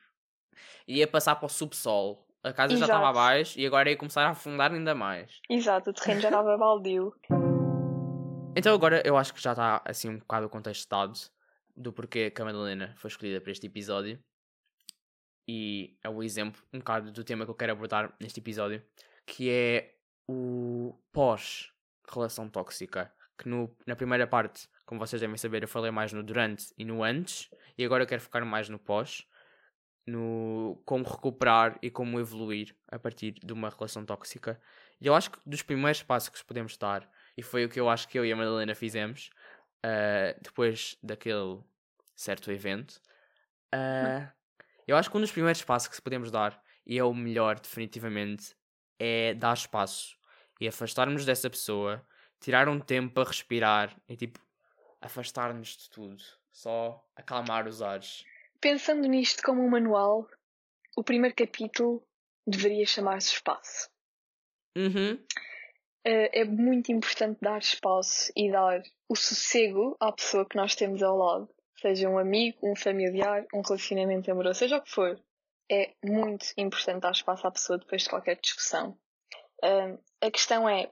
[0.87, 2.23] ia passar para o subsolo.
[2.43, 3.17] A casa já estava Exato.
[3.17, 5.41] abaixo e agora ia começar a afundar ainda mais.
[5.49, 7.13] Exato, o terreno já estava baldio.
[8.55, 11.19] Então agora eu acho que já está assim um bocado o contexto dado
[11.77, 14.19] do porquê que a Madalena foi escolhida para este episódio.
[15.47, 18.83] E é o exemplo um bocado do tema que eu quero abordar neste episódio,
[19.25, 19.95] que é
[20.27, 23.13] o pós-relação tóxica.
[23.37, 26.83] Que no, na primeira parte, como vocês devem saber, eu falei mais no durante e
[26.83, 29.25] no antes, e agora eu quero focar mais no pós.
[30.07, 34.59] no como recuperar e como evoluir a partir de uma relação tóxica.
[34.99, 37.89] E eu acho que dos primeiros passos que podemos dar, e foi o que eu
[37.89, 39.29] acho que eu e a Madalena fizemos
[39.85, 41.59] uh, depois daquele
[42.15, 43.01] certo evento,
[43.73, 44.27] uh,
[44.87, 48.55] eu acho que um dos primeiros passos que podemos dar, e é o melhor definitivamente,
[48.99, 50.17] é dar espaço
[50.59, 52.05] e afastarmos dessa pessoa,
[52.39, 54.39] tirar um tempo para respirar e tipo
[55.01, 58.23] afastar-nos de tudo, só acalmar os ares.
[58.59, 60.27] Pensando nisto como um manual,
[60.95, 62.03] o primeiro capítulo
[62.45, 63.89] deveria chamar-se Espaço.
[64.75, 65.19] Uhum.
[66.05, 71.03] Uh, é muito importante dar espaço e dar o sossego à pessoa que nós temos
[71.03, 71.49] ao lado,
[71.81, 75.19] seja um amigo, um familiar, um relacionamento amoroso, seja o que for.
[75.69, 78.97] É muito importante dar espaço à pessoa depois de qualquer discussão.
[80.21, 80.89] A questão é,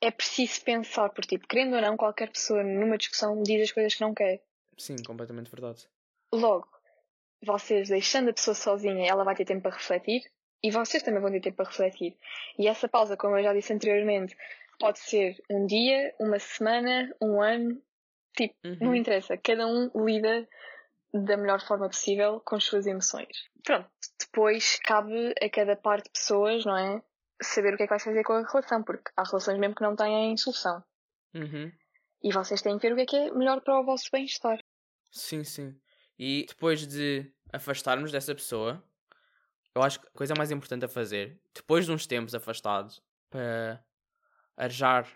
[0.00, 3.94] é preciso pensar por tipo, querendo ou não, qualquer pessoa numa discussão diz as coisas
[3.94, 4.42] que não quer.
[4.78, 5.86] Sim, completamente verdade.
[6.32, 6.66] Logo,
[7.44, 10.22] vocês deixando a pessoa sozinha, ela vai ter tempo para refletir
[10.62, 12.16] e vocês também vão ter tempo para refletir.
[12.58, 14.36] E essa pausa, como eu já disse anteriormente,
[14.78, 17.80] pode ser um dia, uma semana, um ano,
[18.36, 18.78] tipo, uhum.
[18.80, 19.36] não interessa.
[19.36, 20.48] Cada um lida
[21.12, 23.48] da melhor forma possível com as suas emoções.
[23.64, 23.88] Pronto,
[24.18, 27.02] depois cabe a cada parte de pessoas, não é?
[27.42, 29.82] Saber o que é que vai fazer com a relação, porque há relações mesmo que
[29.82, 30.82] não têm solução.
[31.34, 31.70] Uhum.
[32.22, 34.58] E vocês têm que ver o que é que é melhor para o vosso bem-estar.
[35.10, 35.78] Sim, sim.
[36.18, 38.82] E depois de afastarmos dessa pessoa,
[39.76, 43.84] eu acho que a coisa mais importante a fazer, depois de uns tempos afastados, para
[44.56, 45.06] arejar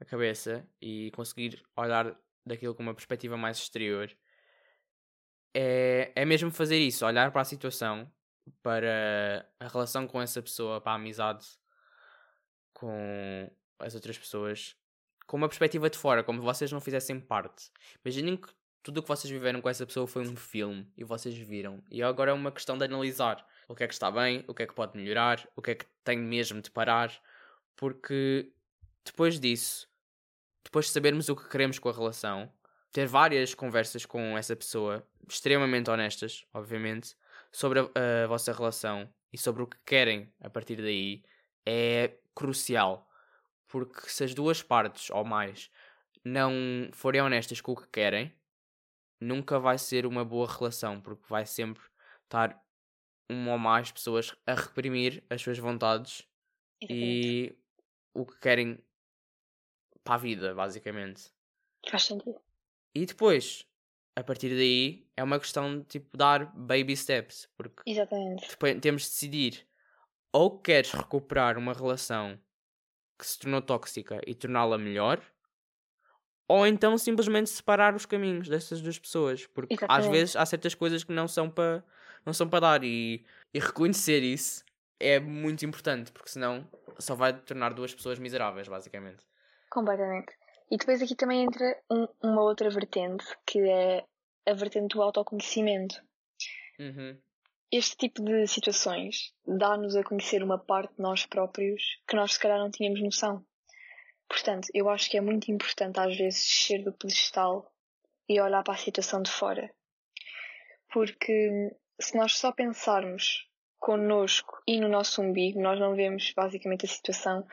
[0.00, 4.10] a cabeça e conseguir olhar daquilo com uma perspectiva mais exterior,
[5.54, 8.10] é, é mesmo fazer isso, olhar para a situação,
[8.60, 11.46] para a relação com essa pessoa, para a amizade
[12.72, 14.74] com as outras pessoas,
[15.28, 17.70] com uma perspectiva de fora, como vocês não fizessem parte.
[18.04, 18.48] Imaginem que
[18.82, 21.80] tudo o que vocês viveram com essa pessoa foi um filme e vocês viram.
[21.88, 24.62] E agora é uma questão de analisar o que é que está bem, o que
[24.62, 27.12] é que pode melhorar, o que é que tem mesmo de parar,
[27.76, 28.52] porque
[29.04, 29.88] depois disso,
[30.64, 32.52] depois de sabermos o que queremos com a relação,
[32.92, 37.16] ter várias conversas com essa pessoa, extremamente honestas, obviamente,
[37.50, 41.24] sobre a, a vossa relação e sobre o que querem a partir daí,
[41.64, 43.08] é crucial.
[43.66, 45.70] Porque se as duas partes ou mais
[46.24, 46.52] não
[46.92, 48.32] forem honestas com o que querem,
[49.18, 51.82] nunca vai ser uma boa relação, porque vai sempre
[52.24, 52.60] estar
[53.30, 56.26] uma ou mais pessoas a reprimir as suas vontades
[56.80, 57.28] Exatamente.
[57.28, 57.56] e
[58.14, 58.78] o que querem
[60.04, 61.30] para a vida, basicamente.
[61.88, 62.40] Faz sentido.
[62.94, 63.66] E depois,
[64.16, 68.48] a partir daí, é uma questão de tipo dar baby steps, porque Exatamente.
[68.48, 69.66] Depois, temos de decidir
[70.32, 72.38] ou queres recuperar uma relação
[73.18, 75.22] que se tornou tóxica e torná-la melhor,
[76.48, 80.06] ou então simplesmente separar os caminhos dessas duas pessoas, porque Exatamente.
[80.06, 81.84] às vezes há certas coisas que não são para
[82.24, 84.64] não são para dar e, e reconhecer isso
[85.00, 86.66] é muito importante, porque senão
[86.98, 89.24] só vai tornar duas pessoas miseráveis, basicamente.
[89.68, 90.32] Completamente.
[90.70, 94.04] E depois aqui também entra um, uma outra vertente, que é
[94.46, 96.00] a vertente do autoconhecimento.
[96.78, 97.18] Uhum.
[97.70, 102.38] Este tipo de situações dá-nos a conhecer uma parte de nós próprios que nós se
[102.38, 103.44] calhar não tínhamos noção.
[104.28, 107.70] Portanto, eu acho que é muito importante às vezes descer do pedestal
[108.28, 109.70] e olhar para a situação de fora.
[110.92, 111.70] Porque
[112.02, 117.46] se nós só pensarmos connosco e no nosso umbigo, nós não vemos basicamente a situação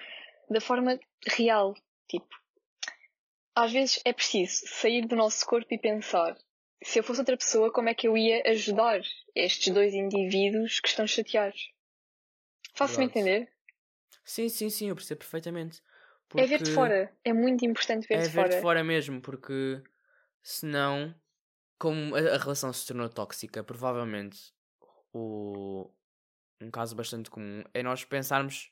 [0.49, 1.75] da forma real.
[2.07, 2.27] Tipo,
[3.55, 6.37] às vezes é preciso sair do nosso corpo e pensar:
[6.83, 9.01] se eu fosse outra pessoa, como é que eu ia ajudar
[9.35, 11.71] estes dois indivíduos que estão chateados?
[12.73, 13.51] Faço-me entender?
[14.23, 15.81] Sim, sim, sim, eu percebo perfeitamente.
[16.29, 16.45] Porque...
[16.45, 17.11] É ver de fora.
[17.25, 18.47] É muito importante ver é de fora.
[18.47, 19.81] É ver de fora mesmo, porque
[20.41, 21.13] senão,
[21.79, 24.53] como a, a relação se tornou tóxica, provavelmente
[25.13, 25.89] o...
[26.61, 28.71] um caso bastante comum é nós pensarmos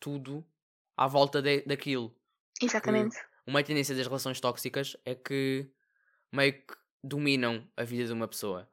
[0.00, 0.44] tudo
[0.96, 2.16] à volta de, daquilo.
[2.60, 3.16] Exatamente.
[3.46, 5.70] uma tendência das relações tóxicas é que
[6.32, 8.68] meio que dominam a vida de uma pessoa.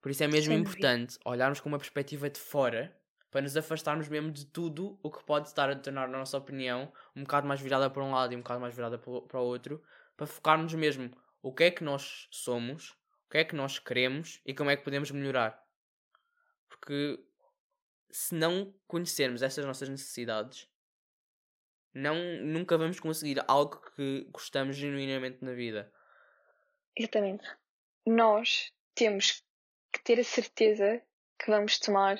[0.00, 2.96] Por isso é mesmo Sem importante olharmos com uma perspectiva de fora
[3.30, 6.90] para nos afastarmos mesmo de tudo o que pode estar a tornar, na nossa opinião,
[7.14, 9.82] um bocado mais virada para um lado e um bocado mais virada para o outro,
[10.16, 11.10] para focarmos mesmo
[11.42, 12.90] o que é que nós somos,
[13.26, 15.62] o que é que nós queremos e como é que podemos melhorar.
[16.68, 17.18] Porque
[18.10, 20.68] se não conhecermos essas nossas necessidades,
[21.92, 25.92] não, nunca vamos conseguir algo que gostamos genuinamente na vida.
[26.96, 27.44] Exatamente.
[28.06, 29.42] Nós temos
[29.92, 31.02] que ter a certeza
[31.38, 32.18] que vamos tomar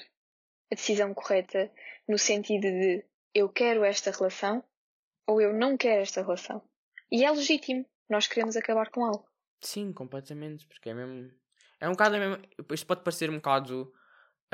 [0.70, 1.72] a decisão correta
[2.06, 3.04] no sentido de
[3.34, 4.64] eu quero esta relação
[5.26, 6.62] ou eu não quero esta relação.
[7.10, 9.26] E é legítimo, nós queremos acabar com algo.
[9.60, 11.30] Sim, completamente, porque é mesmo.
[11.80, 12.44] É um bocado é mesmo.
[12.72, 13.92] Isto pode parecer um bocado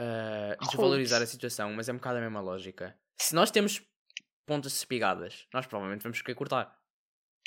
[0.01, 2.97] uh, desvalorizar a situação, mas é um bocado a mesma lógica.
[3.19, 3.83] Se nós temos
[4.47, 6.79] pontas espigadas, nós provavelmente vamos querer cortar.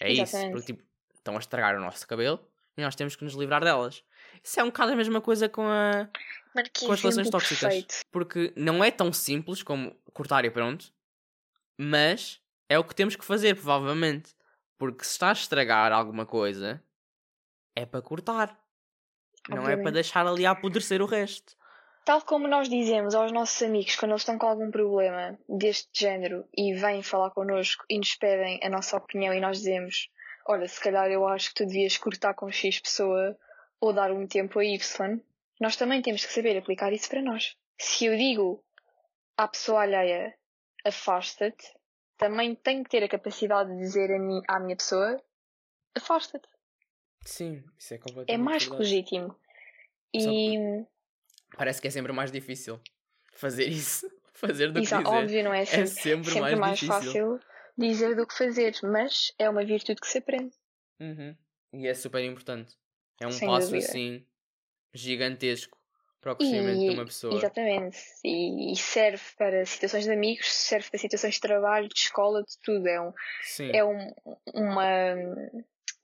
[0.02, 0.52] É isso, Exatamente.
[0.52, 0.84] porque tipo,
[1.16, 2.40] estão a estragar o nosso cabelo
[2.76, 4.04] e nós temos que nos livrar delas.
[4.44, 6.10] Isso é um bocado a mesma coisa com, a,
[6.80, 7.60] com as relações tóxicas.
[7.60, 7.96] perfeito.
[8.12, 10.92] Porque não é tão simples como cortar e pronto,
[11.78, 12.40] mas
[12.70, 14.36] é o que temos que fazer, provavelmente.
[14.78, 16.84] Porque se está a estragar alguma coisa,
[17.76, 18.60] é para cortar.
[19.50, 19.94] Não é para Obviamente.
[19.94, 21.56] deixar ali a apodrecer o resto.
[22.04, 26.48] Tal como nós dizemos aos nossos amigos quando eles estão com algum problema deste género
[26.56, 30.10] e vêm falar connosco e nos pedem a nossa opinião e nós dizemos:
[30.46, 33.38] Olha, se calhar eu acho que tu devias cortar com X pessoa
[33.82, 35.22] ou dar um tempo a Y,
[35.60, 37.58] nós também temos que saber aplicar isso para nós.
[37.78, 38.64] Se eu digo
[39.36, 40.34] à pessoa alheia
[40.86, 41.77] afasta-te,
[42.18, 45.22] também tenho que ter a capacidade de dizer a mim, à minha pessoa
[45.96, 46.48] afasta-te.
[47.24, 48.90] Sim, isso é completamente É mais que verdade.
[48.92, 49.36] legítimo.
[50.14, 50.86] E,
[51.56, 52.80] Parece que é sempre mais difícil
[53.34, 54.10] fazer isso.
[54.38, 55.10] Fazer do que isso é dizer.
[55.10, 55.62] óbvio, não é?
[55.62, 56.94] é Sempre, sempre, sempre mais, mais, difícil.
[56.94, 57.40] fácil
[57.76, 60.54] dizer do que fazer, mas é uma virtude que se aprende.
[61.00, 61.36] Uhum.
[61.74, 62.76] E é super importante.
[63.20, 63.88] É um Sem passo dúvida.
[63.88, 64.24] assim
[64.94, 65.77] gigantesco
[66.22, 67.36] para o crescimento de uma pessoa.
[67.36, 67.98] Exatamente.
[68.24, 72.58] E, e serve para situações de amigos, serve para situações de trabalho, de escola, de
[72.64, 72.88] tudo.
[72.88, 73.72] É, um, Sim.
[73.74, 74.14] é um,
[74.54, 74.86] uma.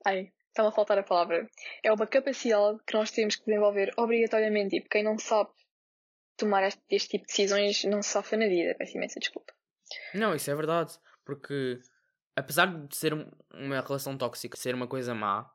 [0.06, 1.48] Ai, está-me a faltar a palavra.
[1.82, 4.76] É uma capacidade que nós temos que desenvolver obrigatoriamente.
[4.76, 5.50] E quem não sabe
[6.36, 8.74] tomar este, este tipo de decisões não se safa na vida.
[8.76, 9.52] Peço imensa desculpa.
[10.14, 10.92] Não, isso é verdade.
[11.24, 11.78] Porque
[12.36, 15.48] apesar de ser um- uma relação tóxica, ser uma coisa má,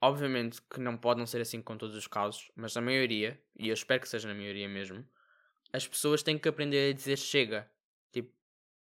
[0.00, 3.68] obviamente que não pode não ser assim com todos os casos, mas na maioria, e
[3.68, 5.04] eu espero que seja na maioria mesmo,
[5.72, 7.70] as pessoas têm que aprender a dizer chega.
[8.12, 8.32] Tipo,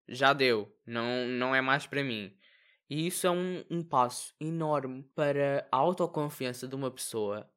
[0.08, 2.36] já deu, não, não é mais para mim.
[2.90, 7.50] E isso é um, um passo enorme para a autoconfiança de uma pessoa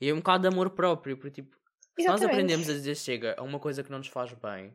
[0.00, 1.56] e é um bocado de amor próprio, porque tipo,
[1.98, 4.74] se nós aprendemos a dizer chega a uma coisa que não nos faz bem,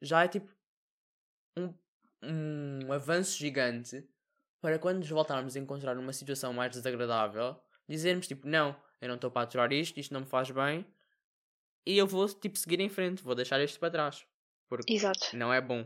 [0.00, 0.50] já é tipo
[1.56, 1.74] um,
[2.22, 4.08] um avanço gigante
[4.64, 7.54] para quando nos voltarmos a encontrar numa situação mais desagradável,
[7.86, 10.86] dizermos tipo, não, eu não estou para aturar isto, isto não me faz bem,
[11.84, 14.26] e eu vou tipo seguir em frente, vou deixar isto para trás,
[14.66, 15.36] porque Exato.
[15.36, 15.84] não é bom.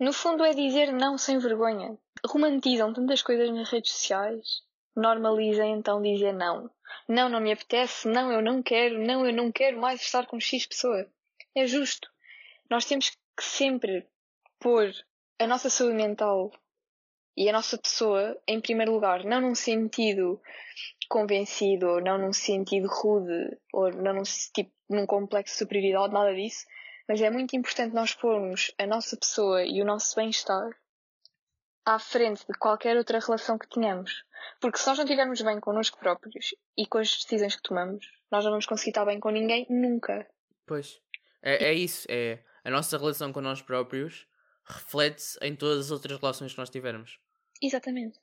[0.00, 1.98] No fundo é dizer não sem vergonha.
[2.26, 4.62] Romantizam tantas coisas nas redes sociais.
[4.96, 6.70] Normalizem então dizer não.
[7.06, 8.08] Não, não me apetece.
[8.08, 8.98] Não, eu não quero.
[8.98, 11.06] Não, eu não quero mais estar com X pessoa.
[11.54, 12.10] É justo.
[12.70, 14.06] Nós temos que sempre
[14.58, 14.90] pôr
[15.38, 16.50] a nossa saúde mental
[17.36, 19.24] e a nossa pessoa em primeiro lugar.
[19.24, 20.40] Não num sentido
[21.08, 24.22] convencido, ou não num sentido rude, ou não num,
[24.54, 26.64] tipo, num complexo de superioridade, nada disso.
[27.08, 30.70] Mas é muito importante nós pormos a nossa pessoa e o nosso bem-estar
[31.84, 34.24] à frente de qualquer outra relação que tenhamos.
[34.60, 38.44] Porque se nós não estivermos bem connosco próprios e com as decisões que tomamos, nós
[38.44, 40.26] não vamos conseguir estar bem com ninguém nunca.
[40.66, 41.00] Pois.
[41.42, 44.26] É, é isso, é a nossa relação com nós próprios
[44.64, 47.20] reflete-se em todas as outras relações que nós tivermos.
[47.62, 48.18] Exatamente.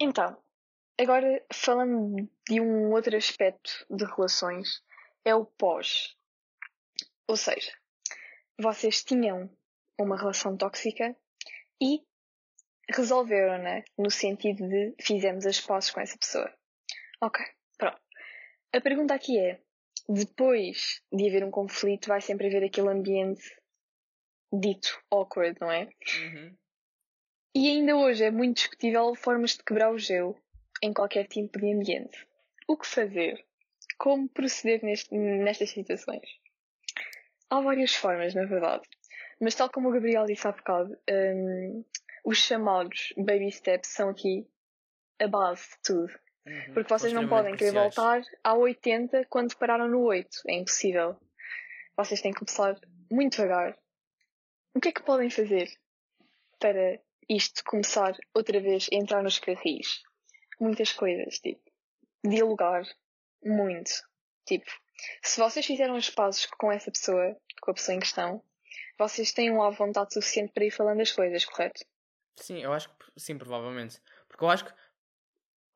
[0.00, 0.36] Então,
[0.98, 4.82] agora falando de um outro aspecto de relações,
[5.24, 6.16] é o pós.
[7.28, 7.72] Ou seja,
[8.58, 9.50] vocês tinham
[10.00, 11.16] uma relação tóxica
[11.80, 12.02] e
[12.90, 16.52] resolveram-na no sentido de fizemos as pazes com essa pessoa.
[17.20, 17.44] Ok,
[17.78, 18.00] pronto.
[18.72, 19.60] A pergunta aqui é:
[20.08, 23.42] depois de haver um conflito, vai sempre haver aquele ambiente
[24.52, 25.88] dito awkward, não é?
[27.54, 30.36] E ainda hoje é muito discutível formas de quebrar o gelo
[30.82, 32.26] em qualquer tipo de ambiente.
[32.66, 33.44] O que fazer?
[33.98, 36.22] Como proceder neste- nestas situações?
[37.50, 38.82] Há várias formas, na verdade.
[39.40, 41.84] Mas tal como o Gabriel disse há bocado, hum,
[42.24, 44.46] os chamados baby steps são aqui
[45.20, 46.12] a base de tudo.
[46.46, 46.74] Uhum.
[46.74, 50.38] Porque vocês não podem querer voltar a 80 quando pararam no 8.
[50.48, 51.16] É impossível.
[51.96, 53.76] Vocês têm que começar muito devagar.
[54.74, 55.68] O que é que podem fazer
[56.58, 56.98] para
[57.36, 60.02] isto começar outra vez a entrar nos carris?
[60.60, 61.62] Muitas coisas, tipo,
[62.24, 62.84] dialogar
[63.44, 63.90] muito.
[64.46, 64.70] Tipo,
[65.22, 68.42] se vocês fizeram as pazes com essa pessoa, com a pessoa em questão,
[68.98, 71.84] vocês têm uma vontade suficiente para ir falando as coisas, correto?
[72.36, 74.00] Sim, eu acho que sim, provavelmente.
[74.28, 74.72] Porque eu acho que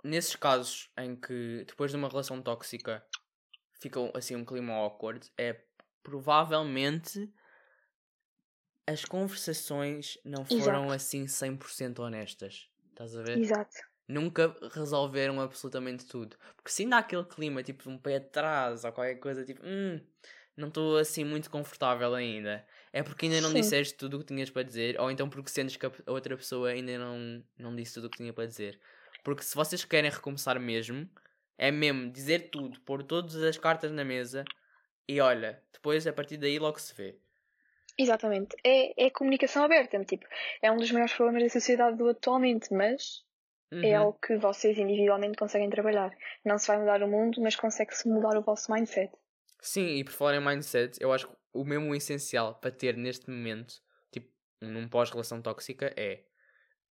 [0.05, 3.05] nesses casos em que depois de uma relação tóxica
[3.81, 5.61] fica assim um clima awkward, é
[6.03, 7.31] provavelmente
[8.87, 10.93] as conversações não foram Exato.
[10.93, 12.69] assim 100% honestas.
[12.91, 13.39] Estás a ver?
[13.39, 13.77] Exato.
[14.09, 16.37] Nunca resolveram absolutamente tudo.
[16.57, 20.01] Porque se ainda há aquele clima, tipo, um pé atrás ou qualquer coisa, tipo, hum,
[20.57, 22.65] não estou assim muito confortável ainda.
[22.93, 23.61] É porque ainda não Sim.
[23.61, 26.71] disseste tudo o que tinhas para dizer, ou então porque sentes que a outra pessoa
[26.71, 28.81] ainda não, não disse tudo o que tinha para dizer.
[29.25, 31.09] Porque se vocês querem recomeçar mesmo,
[31.59, 34.45] é mesmo dizer tudo, pôr todas as cartas na mesa,
[35.09, 37.19] e olha, depois a partir daí logo se vê.
[37.99, 38.57] Exatamente.
[38.65, 40.03] É, é comunicação aberta.
[40.05, 40.27] Tipo,
[40.61, 43.25] é um dos maiores problemas da sociedade do atualmente, mas
[43.73, 43.85] é Uhum.
[43.85, 46.17] é algo que vocês individualmente conseguem trabalhar.
[46.45, 49.13] Não se vai mudar o mundo, mas consegue-se mudar o vosso mindset.
[49.61, 53.29] Sim, e por falar em mindset, eu acho que o mesmo essencial para ter neste
[53.29, 53.75] momento,
[54.13, 54.31] tipo,
[54.61, 56.23] num pós-relação tóxica é.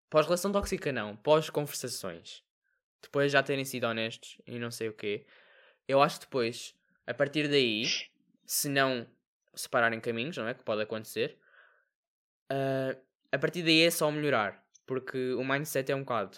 [0.10, 2.44] Pós-relação tóxica não, pós-conversações.
[3.02, 5.26] Depois já terem sido honestos e não sei o quê.
[5.88, 7.86] Eu acho que depois, a partir daí,
[8.46, 9.08] se não
[9.56, 10.54] separarem caminhos, não é?
[10.54, 11.38] Que pode acontecer,
[12.50, 12.96] ah,
[13.32, 14.64] a partir daí é só melhorar.
[14.86, 16.38] Porque o mindset é um bocado,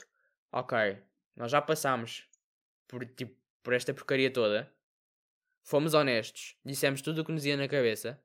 [0.51, 0.97] ok,
[1.35, 2.27] nós já passámos
[2.87, 4.71] por, tipo, por esta porcaria toda,
[5.61, 8.21] fomos honestos, dissemos tudo o que nos ia na cabeça.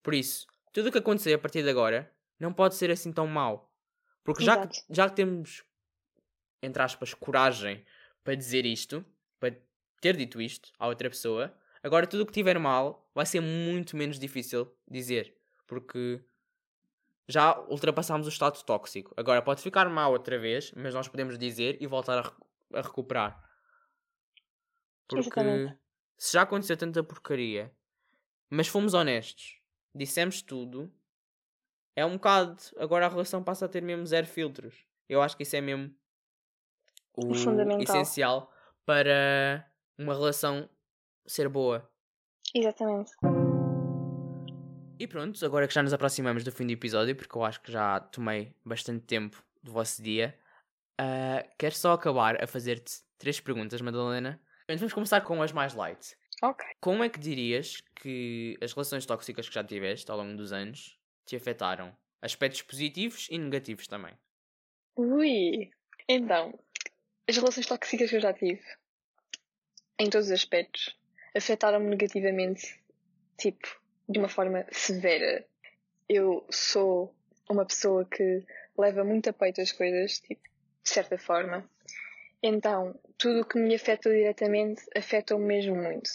[0.00, 3.26] Por isso, tudo o que acontecer a partir de agora não pode ser assim tão
[3.26, 3.72] mau.
[4.22, 5.64] Porque já que, já que temos,
[6.62, 7.84] entre aspas, coragem
[8.22, 9.04] para dizer isto,
[9.40, 9.56] para
[10.00, 13.96] ter dito isto à outra pessoa, agora tudo o que tiver mal vai ser muito
[13.96, 15.36] menos difícil dizer.
[15.66, 16.22] Porque
[17.28, 19.14] já ultrapassámos o estado tóxico.
[19.16, 22.80] Agora pode ficar mal outra vez, mas nós podemos dizer e voltar a, recu- a
[22.82, 23.48] recuperar.
[25.08, 25.78] Porque Exatamente.
[26.18, 27.72] se já aconteceu tanta porcaria,
[28.50, 29.60] mas fomos honestos,
[29.94, 30.92] dissemos tudo,
[31.96, 32.56] é um bocado.
[32.78, 34.86] Agora a relação passa a ter mesmo zero filtros.
[35.08, 35.94] Eu acho que isso é mesmo
[37.14, 38.50] o O essencial
[38.86, 40.68] para uma relação
[41.26, 41.88] ser boa.
[42.54, 43.12] Exatamente.
[44.98, 47.72] E pronto, agora que já nos aproximamos do fim do episódio, porque eu acho que
[47.72, 50.38] já tomei bastante tempo do vosso dia,
[50.98, 54.40] ah, quero só acabar a fazer-te três perguntas, Madalena.
[54.64, 56.16] Então vamos começar com as mais light.
[56.42, 56.64] Ok.
[56.80, 60.98] Como é que dirias que as relações tóxicas que já tiveste ao longo dos anos
[61.26, 61.96] te afetaram?
[62.20, 64.14] Aspectos positivos e negativos também.
[64.96, 65.70] Ui!
[66.08, 66.58] Então,
[67.28, 68.62] as relações tóxicas que eu já tive,
[69.98, 70.96] em todos os aspectos,
[71.34, 72.78] afetaram-me negativamente,
[73.38, 75.44] tipo, de uma forma severa.
[76.08, 77.14] Eu sou
[77.48, 78.44] uma pessoa que
[78.76, 80.42] leva muito a peito as coisas, tipo,
[80.82, 81.68] de certa forma.
[82.42, 86.10] Então, tudo o que me afeta diretamente afeta-me mesmo muito.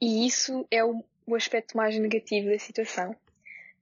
[0.00, 3.14] E isso é o, o aspecto mais negativo da situação.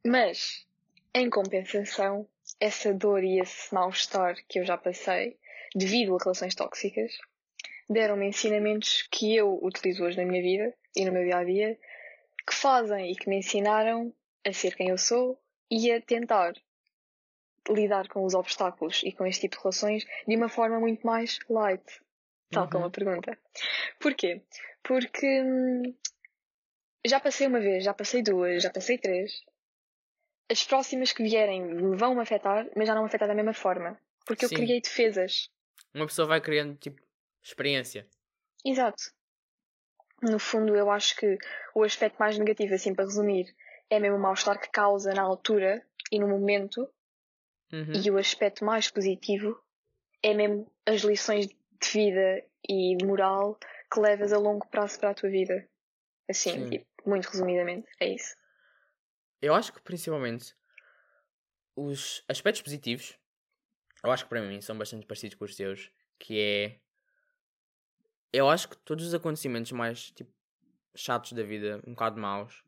[0.04, 0.66] Mas,
[1.14, 2.26] em compensação,
[2.58, 5.38] essa dor e esse mal-estar que eu já passei
[5.74, 7.12] devido a relações tóxicas
[7.88, 11.78] deram-me ensinamentos que eu utilizo hoje na minha vida e no meu dia a dia
[12.46, 14.12] que fazem e que me ensinaram
[14.44, 16.52] a ser quem eu sou e a tentar
[17.68, 21.38] lidar com os obstáculos e com este tipo de relações de uma forma muito mais
[21.48, 21.84] light.
[22.50, 22.70] Tal Uhum.
[22.70, 23.36] como a pergunta.
[23.98, 24.40] Porquê?
[24.84, 25.82] Porque hum,
[27.04, 29.42] já passei uma vez, já passei duas, já passei três.
[30.48, 34.00] As próximas que vierem vão me afetar, mas já não me afetar da mesma forma.
[34.24, 34.54] Porque eu Sim.
[34.54, 35.50] criei defesas.
[35.92, 37.02] Uma pessoa vai criando, tipo,
[37.48, 38.06] experiência.
[38.64, 39.02] Exato.
[40.22, 41.38] No fundo, eu acho que
[41.74, 43.54] o aspecto mais negativo, assim, para resumir,
[43.90, 46.88] é mesmo o mal-estar que causa na altura e no momento.
[47.72, 47.92] Uhum.
[48.04, 49.60] E o aspecto mais positivo
[50.22, 51.56] é mesmo as lições de
[51.92, 53.58] vida e de moral
[53.92, 55.68] que levas a longo prazo para a tua vida.
[56.28, 56.70] Assim, Sim.
[56.70, 58.34] tipo, muito resumidamente, é isso.
[59.40, 60.56] Eu acho que principalmente
[61.76, 63.16] os aspectos positivos,
[64.02, 66.80] eu acho que para mim são bastante parecidos com os teus, que é
[68.36, 70.30] eu acho que todos os acontecimentos mais tipo
[70.94, 72.64] chatos da vida, um bocado maus,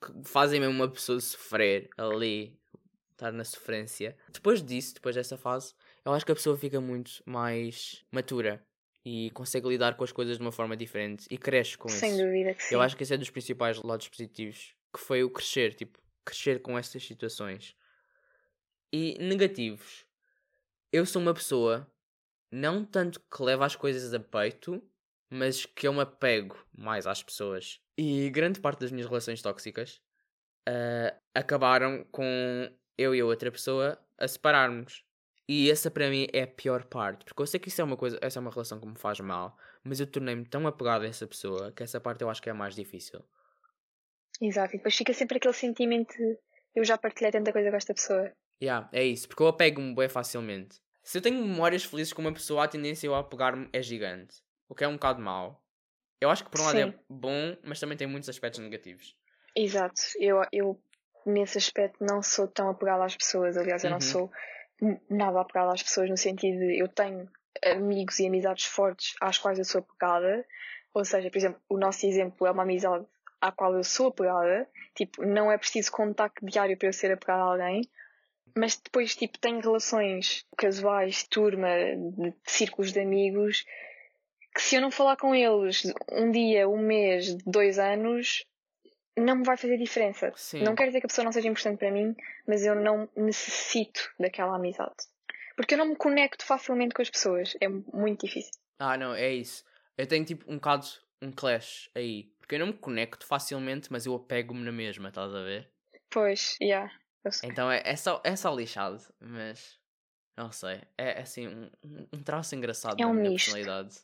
[0.00, 2.58] que fazem mesmo uma pessoa sofrer ali,
[3.12, 4.16] estar na sofrência.
[4.30, 8.64] Depois disso, depois dessa fase, eu acho que a pessoa fica muito mais matura
[9.04, 12.22] e consegue lidar com as coisas de uma forma diferente e cresce com Sem isso.
[12.24, 12.74] dúvida que sim.
[12.74, 16.60] Eu acho que esse é dos principais lados positivos, que foi o crescer, tipo, crescer
[16.60, 17.76] com estas situações.
[18.92, 20.04] E negativos,
[20.92, 21.90] eu sou uma pessoa
[22.50, 24.82] não tanto que leva as coisas a peito,
[25.32, 27.80] mas que eu me apego mais às pessoas.
[27.96, 30.00] E grande parte das minhas relações tóxicas
[30.68, 35.04] ah, acabaram com eu e a outra pessoa a separarmos.
[35.48, 37.96] E essa para mim é a pior parte, porque eu sei que isso é uma
[37.96, 41.08] coisa, essa é uma relação que me faz mal, mas eu tornei-me tão apegado a
[41.08, 43.24] essa pessoa que essa parte eu acho que é a mais difícil.
[44.40, 46.38] Exato, e depois fica sempre aquele sentimento de
[46.74, 48.32] eu já partilhei tanta coisa com esta pessoa.
[48.62, 50.80] Yeah, é isso, porque eu apego-me bem facilmente.
[51.02, 54.36] Se eu tenho memórias felizes com uma pessoa, a tendência eu a apegar-me é gigante.
[54.72, 55.62] O que é um bocado mau.
[56.18, 56.88] Eu acho que por um lado Sim.
[56.88, 59.14] é bom, mas também tem muitos aspectos negativos.
[59.54, 60.80] Exato, eu, eu
[61.26, 64.00] nesse aspecto não sou tão apegada às pessoas, aliás, eu não Uhum.
[64.00, 64.32] sou
[65.10, 67.28] nada apegada às pessoas no sentido de eu tenho
[67.62, 70.42] amigos e amizades fortes às quais eu sou apegada,
[70.94, 73.04] ou seja, por exemplo, o nosso exemplo é uma amizade
[73.42, 77.42] à qual eu sou apegada, tipo, não é preciso contacto diário para eu ser apegada
[77.42, 77.82] a alguém,
[78.56, 83.66] mas depois, tipo, tenho relações casuais, turma, de círculos de amigos,
[84.54, 88.44] que se eu não falar com eles um dia, um mês, dois anos,
[89.16, 90.32] não me vai fazer diferença.
[90.36, 90.62] Sim.
[90.62, 92.14] Não quer dizer que a pessoa não seja importante para mim,
[92.46, 94.94] mas eu não necessito daquela amizade.
[95.56, 97.54] Porque eu não me conecto facilmente com as pessoas.
[97.60, 98.52] É muito difícil.
[98.78, 99.64] Ah, não, é isso.
[99.96, 100.86] Eu tenho tipo um bocado
[101.20, 102.32] um clash aí.
[102.40, 105.70] Porque eu não me conecto facilmente, mas eu apego-me na mesma, estás a ver?
[106.10, 106.90] Pois, yeah.
[107.24, 107.48] Eu sei.
[107.50, 109.78] Então é, é, só, é só lixado, mas
[110.36, 110.80] não sei.
[110.98, 111.70] É, é assim um,
[112.12, 113.52] um- traço engraçado É da um minha misto.
[113.52, 113.96] personalidade.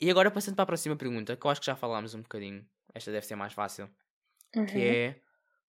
[0.00, 2.66] E agora passando para a próxima pergunta, que eu acho que já falámos um bocadinho.
[2.94, 3.88] Esta deve ser mais fácil.
[4.52, 4.66] Que Uhum.
[4.66, 5.20] é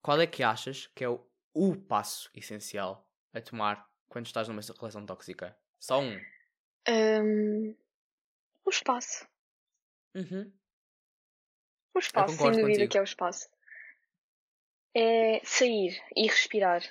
[0.02, 1.24] qual é que achas que é o,
[1.54, 5.56] o passo essencial a tomar quando estás numa relação tóxica?
[5.80, 6.20] Só um.
[6.90, 7.76] Hum,
[8.66, 9.28] o espaço.
[10.16, 10.52] Uhum.
[11.94, 12.92] O espaço, sem dúvida contigo.
[12.92, 13.50] que é o espaço.
[14.96, 16.82] É sair e respirar.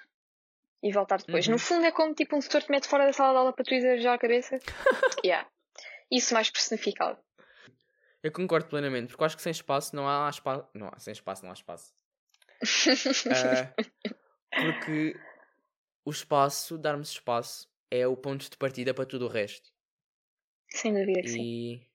[0.82, 1.46] E voltar depois.
[1.46, 1.52] Uhum.
[1.52, 3.64] No fundo é como tipo um setor te mete fora da sala de aula para
[3.64, 4.58] tu já a cabeça.
[5.24, 5.48] yeah.
[6.10, 7.18] Isso mais personificado.
[8.22, 10.66] Eu concordo plenamente, porque eu acho que sem espaço não há espaço.
[10.74, 11.94] Não há, sem espaço não há espaço.
[13.32, 13.74] Ah,
[14.62, 15.16] porque
[16.04, 19.72] o espaço, darmos espaço, é o ponto de partida para tudo o resto.
[20.68, 21.42] Sem dúvida que sim.
[21.42, 21.86] E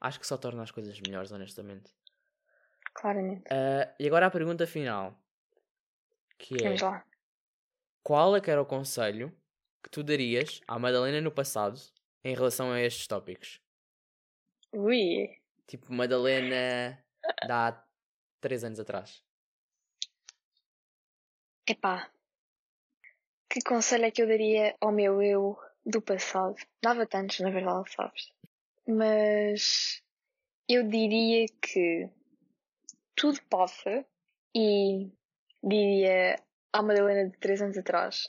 [0.00, 1.94] acho que só torna as coisas melhores, honestamente.
[2.94, 3.44] Claramente.
[3.50, 5.16] Ah, e agora a pergunta final.
[6.36, 7.04] Que é, Vamos lá.
[8.02, 9.32] qual é que era o conselho
[9.82, 11.80] que tu darias à Madalena no passado
[12.24, 13.60] em relação a estes tópicos?
[14.72, 15.28] Ui.
[15.68, 16.98] Tipo, Madalena
[17.44, 17.84] de há
[18.40, 19.22] 3 anos atrás.
[21.68, 22.10] Epá.
[23.50, 26.56] Que conselho é que eu daria ao meu eu do passado?
[26.82, 28.32] Dava tantos, na verdade, sabes?
[28.86, 30.02] Mas
[30.66, 32.08] eu diria que
[33.14, 34.06] tudo passa
[34.56, 35.10] e
[35.62, 36.42] diria
[36.72, 38.22] à Madalena de 3 anos atrás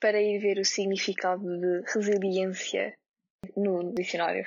[0.00, 2.98] para ir ver o significado de resiliência
[3.56, 4.44] no dicionário.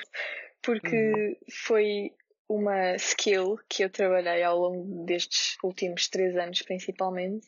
[0.62, 2.14] Porque foi
[2.48, 7.48] uma skill que eu trabalhei ao longo destes últimos 3 anos, principalmente,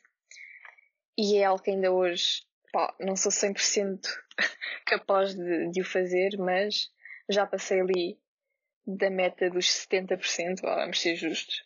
[1.18, 4.00] e é algo que ainda hoje pá, não sou 100%
[4.86, 6.92] capaz de, de o fazer, mas
[7.30, 8.20] já passei ali
[8.86, 11.66] da meta dos 70%, vá, vamos ser justos.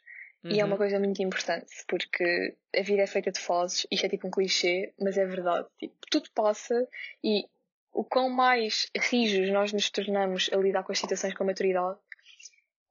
[0.49, 0.77] E é uma Uhum.
[0.77, 4.93] coisa muito importante, porque a vida é feita de fases, isto é tipo um clichê,
[4.99, 5.67] mas é verdade.
[5.77, 6.87] Tipo, tudo passa
[7.23, 7.45] e
[7.93, 11.99] o quão mais rijos nós nos tornamos a lidar com as situações com maturidade,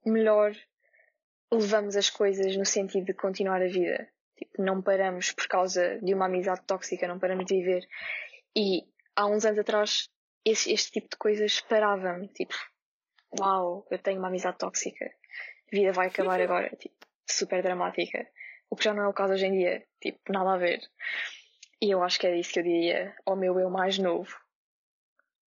[0.05, 0.55] melhor
[1.51, 4.07] levamos as coisas no sentido de continuar a vida.
[4.37, 7.87] Tipo, não paramos por causa de uma amizade tóxica, não paramos de viver.
[8.55, 8.83] E
[9.15, 10.09] há uns anos atrás,
[10.45, 12.27] esse, este tipo de coisas parava-me.
[12.29, 12.55] Tipo,
[13.39, 15.05] uau, eu tenho uma amizade tóxica.
[15.05, 16.69] A vida vai acabar agora.
[16.77, 16.95] Tipo,
[17.29, 18.27] super dramática.
[18.69, 19.85] O que já não é o caso hoje em dia.
[20.01, 20.81] Tipo, nada a ver.
[21.81, 24.35] E eu acho que é isso que eu diria ao meu eu mais novo.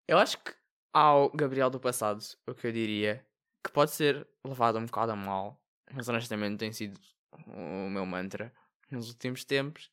[0.07, 0.53] Eu acho que
[0.93, 3.25] ao Gabriel do passado, o que eu diria,
[3.63, 6.99] que pode ser levado um bocado a mal, mas honestamente tem sido
[7.47, 8.53] o meu mantra
[8.89, 9.91] nos últimos tempos,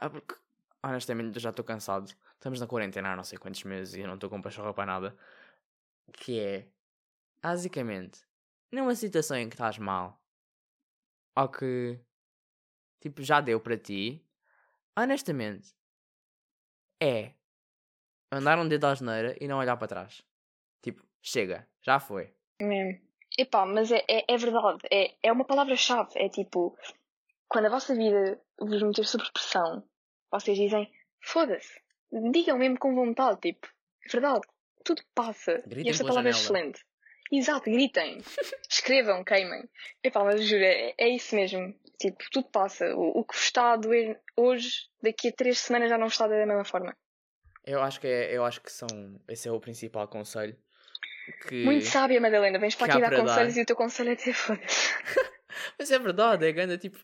[0.00, 0.34] ah, porque
[0.82, 2.12] honestamente eu já estou cansado.
[2.34, 4.86] Estamos na quarentena há não sei quantos meses e eu não estou com pachorra para
[4.86, 5.16] nada.
[6.12, 6.68] Que é,
[7.42, 8.24] basicamente,
[8.70, 10.20] numa situação em que estás mal,
[11.36, 11.98] ou que,
[13.00, 14.24] tipo, já deu para ti,
[14.96, 15.74] honestamente,
[17.00, 17.34] é
[18.30, 20.22] andar um dedo à geneira e não olhar para trás.
[20.82, 22.37] Tipo, chega, já foi.
[22.60, 23.00] Mesmo.
[23.38, 24.78] Epá, mas é, é, é verdade.
[24.90, 26.10] É, é uma palavra-chave.
[26.16, 26.76] É tipo,
[27.48, 29.84] quando a vossa vida vos meter sob pressão,
[30.30, 30.90] vocês dizem,
[31.20, 31.80] foda-se.
[32.32, 33.68] Digam mesmo com vontade, tipo,
[34.04, 34.46] é verdade.
[34.84, 35.62] Tudo passa.
[35.66, 36.58] Gritem e esta palavra é janela.
[36.58, 36.84] excelente.
[37.30, 38.18] Exato, gritem.
[38.68, 39.68] Escrevam, queimem.
[40.02, 41.74] Epá, mas juro, é, é isso mesmo.
[42.00, 42.94] Tipo, tudo passa.
[42.96, 46.14] O, o que vos está a doer hoje, daqui a três semanas já não vos
[46.14, 46.96] está a doer da mesma forma.
[47.64, 48.88] Eu acho que é, eu acho que são,
[49.28, 50.56] esse é o principal conselho.
[51.48, 51.64] Que...
[51.64, 52.58] Muito sábia, Madalena.
[52.58, 53.24] Vens para aqui dar para dar.
[53.24, 54.94] conselhos e o teu conselho é ter foda-se.
[55.78, 56.98] Mas é verdade, é grande, tipo,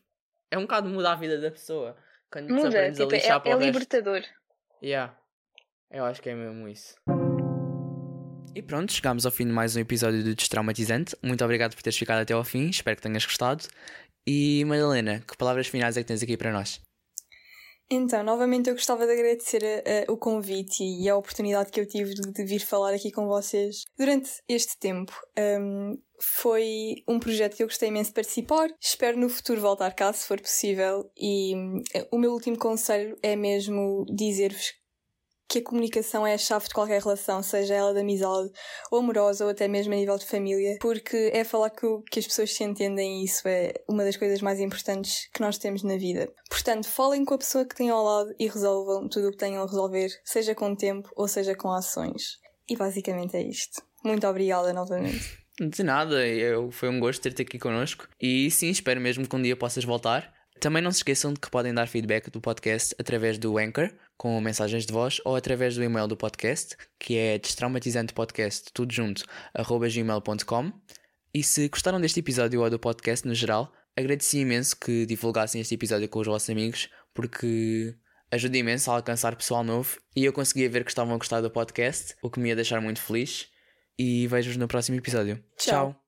[0.50, 1.96] é um bocado muda a vida da pessoa.
[2.30, 4.22] Quando Muda, tipo, é, é libertador.
[4.82, 5.16] Yeah.
[5.90, 6.96] Eu acho que é mesmo isso.
[8.54, 11.16] E pronto, chegámos ao fim de mais um episódio do Destraumatizante.
[11.22, 13.64] Muito obrigado por teres ficado até ao fim, espero que tenhas gostado.
[14.26, 16.80] E Madalena, que palavras finais é que tens aqui para nós?
[17.90, 21.86] Então, novamente eu gostava de agradecer a- a- o convite e a oportunidade que eu
[21.86, 25.12] tive de, de vir falar aqui com vocês durante este tempo.
[25.38, 28.68] Um, foi um projeto que eu gostei imenso de participar.
[28.80, 31.10] Espero no futuro voltar cá, se for possível.
[31.16, 34.72] E hum, o meu último conselho é mesmo dizer-vos
[35.48, 38.50] que a comunicação é a chave de qualquer relação, seja ela de amizade
[38.90, 42.26] ou amorosa ou até mesmo a nível de família, porque é falar que, que as
[42.26, 45.96] pessoas se entendem e isso é uma das coisas mais importantes que nós temos na
[45.96, 46.28] vida.
[46.48, 49.62] Portanto, falem com a pessoa que têm ao lado e resolvam tudo o que tenham
[49.62, 52.38] a resolver, seja com tempo ou seja com ações.
[52.68, 53.82] E basicamente é isto.
[54.02, 55.44] Muito obrigada novamente.
[55.60, 59.42] Dizer nada, eu, foi um gosto ter-te aqui connosco e sim, espero mesmo que um
[59.42, 60.34] dia possas voltar.
[60.60, 64.40] Também não se esqueçam de que podem dar feedback do podcast através do Anchor, com
[64.40, 69.88] mensagens de voz, ou através do e-mail do podcast, que é destraumatizantepodcast, tudo junto, arroba
[69.88, 70.72] gmail.com.
[71.32, 75.74] E se gostaram deste episódio ou do podcast no geral, agradeci imenso que divulgassem este
[75.74, 77.96] episódio com os vossos amigos, porque
[78.30, 81.50] ajuda imenso a alcançar pessoal novo e eu conseguia ver que estavam a gostar do
[81.50, 83.48] podcast, o que me ia deixar muito feliz.
[83.96, 85.36] E vejo-vos no próximo episódio.
[85.56, 85.92] Tchau.
[85.92, 86.03] Tchau.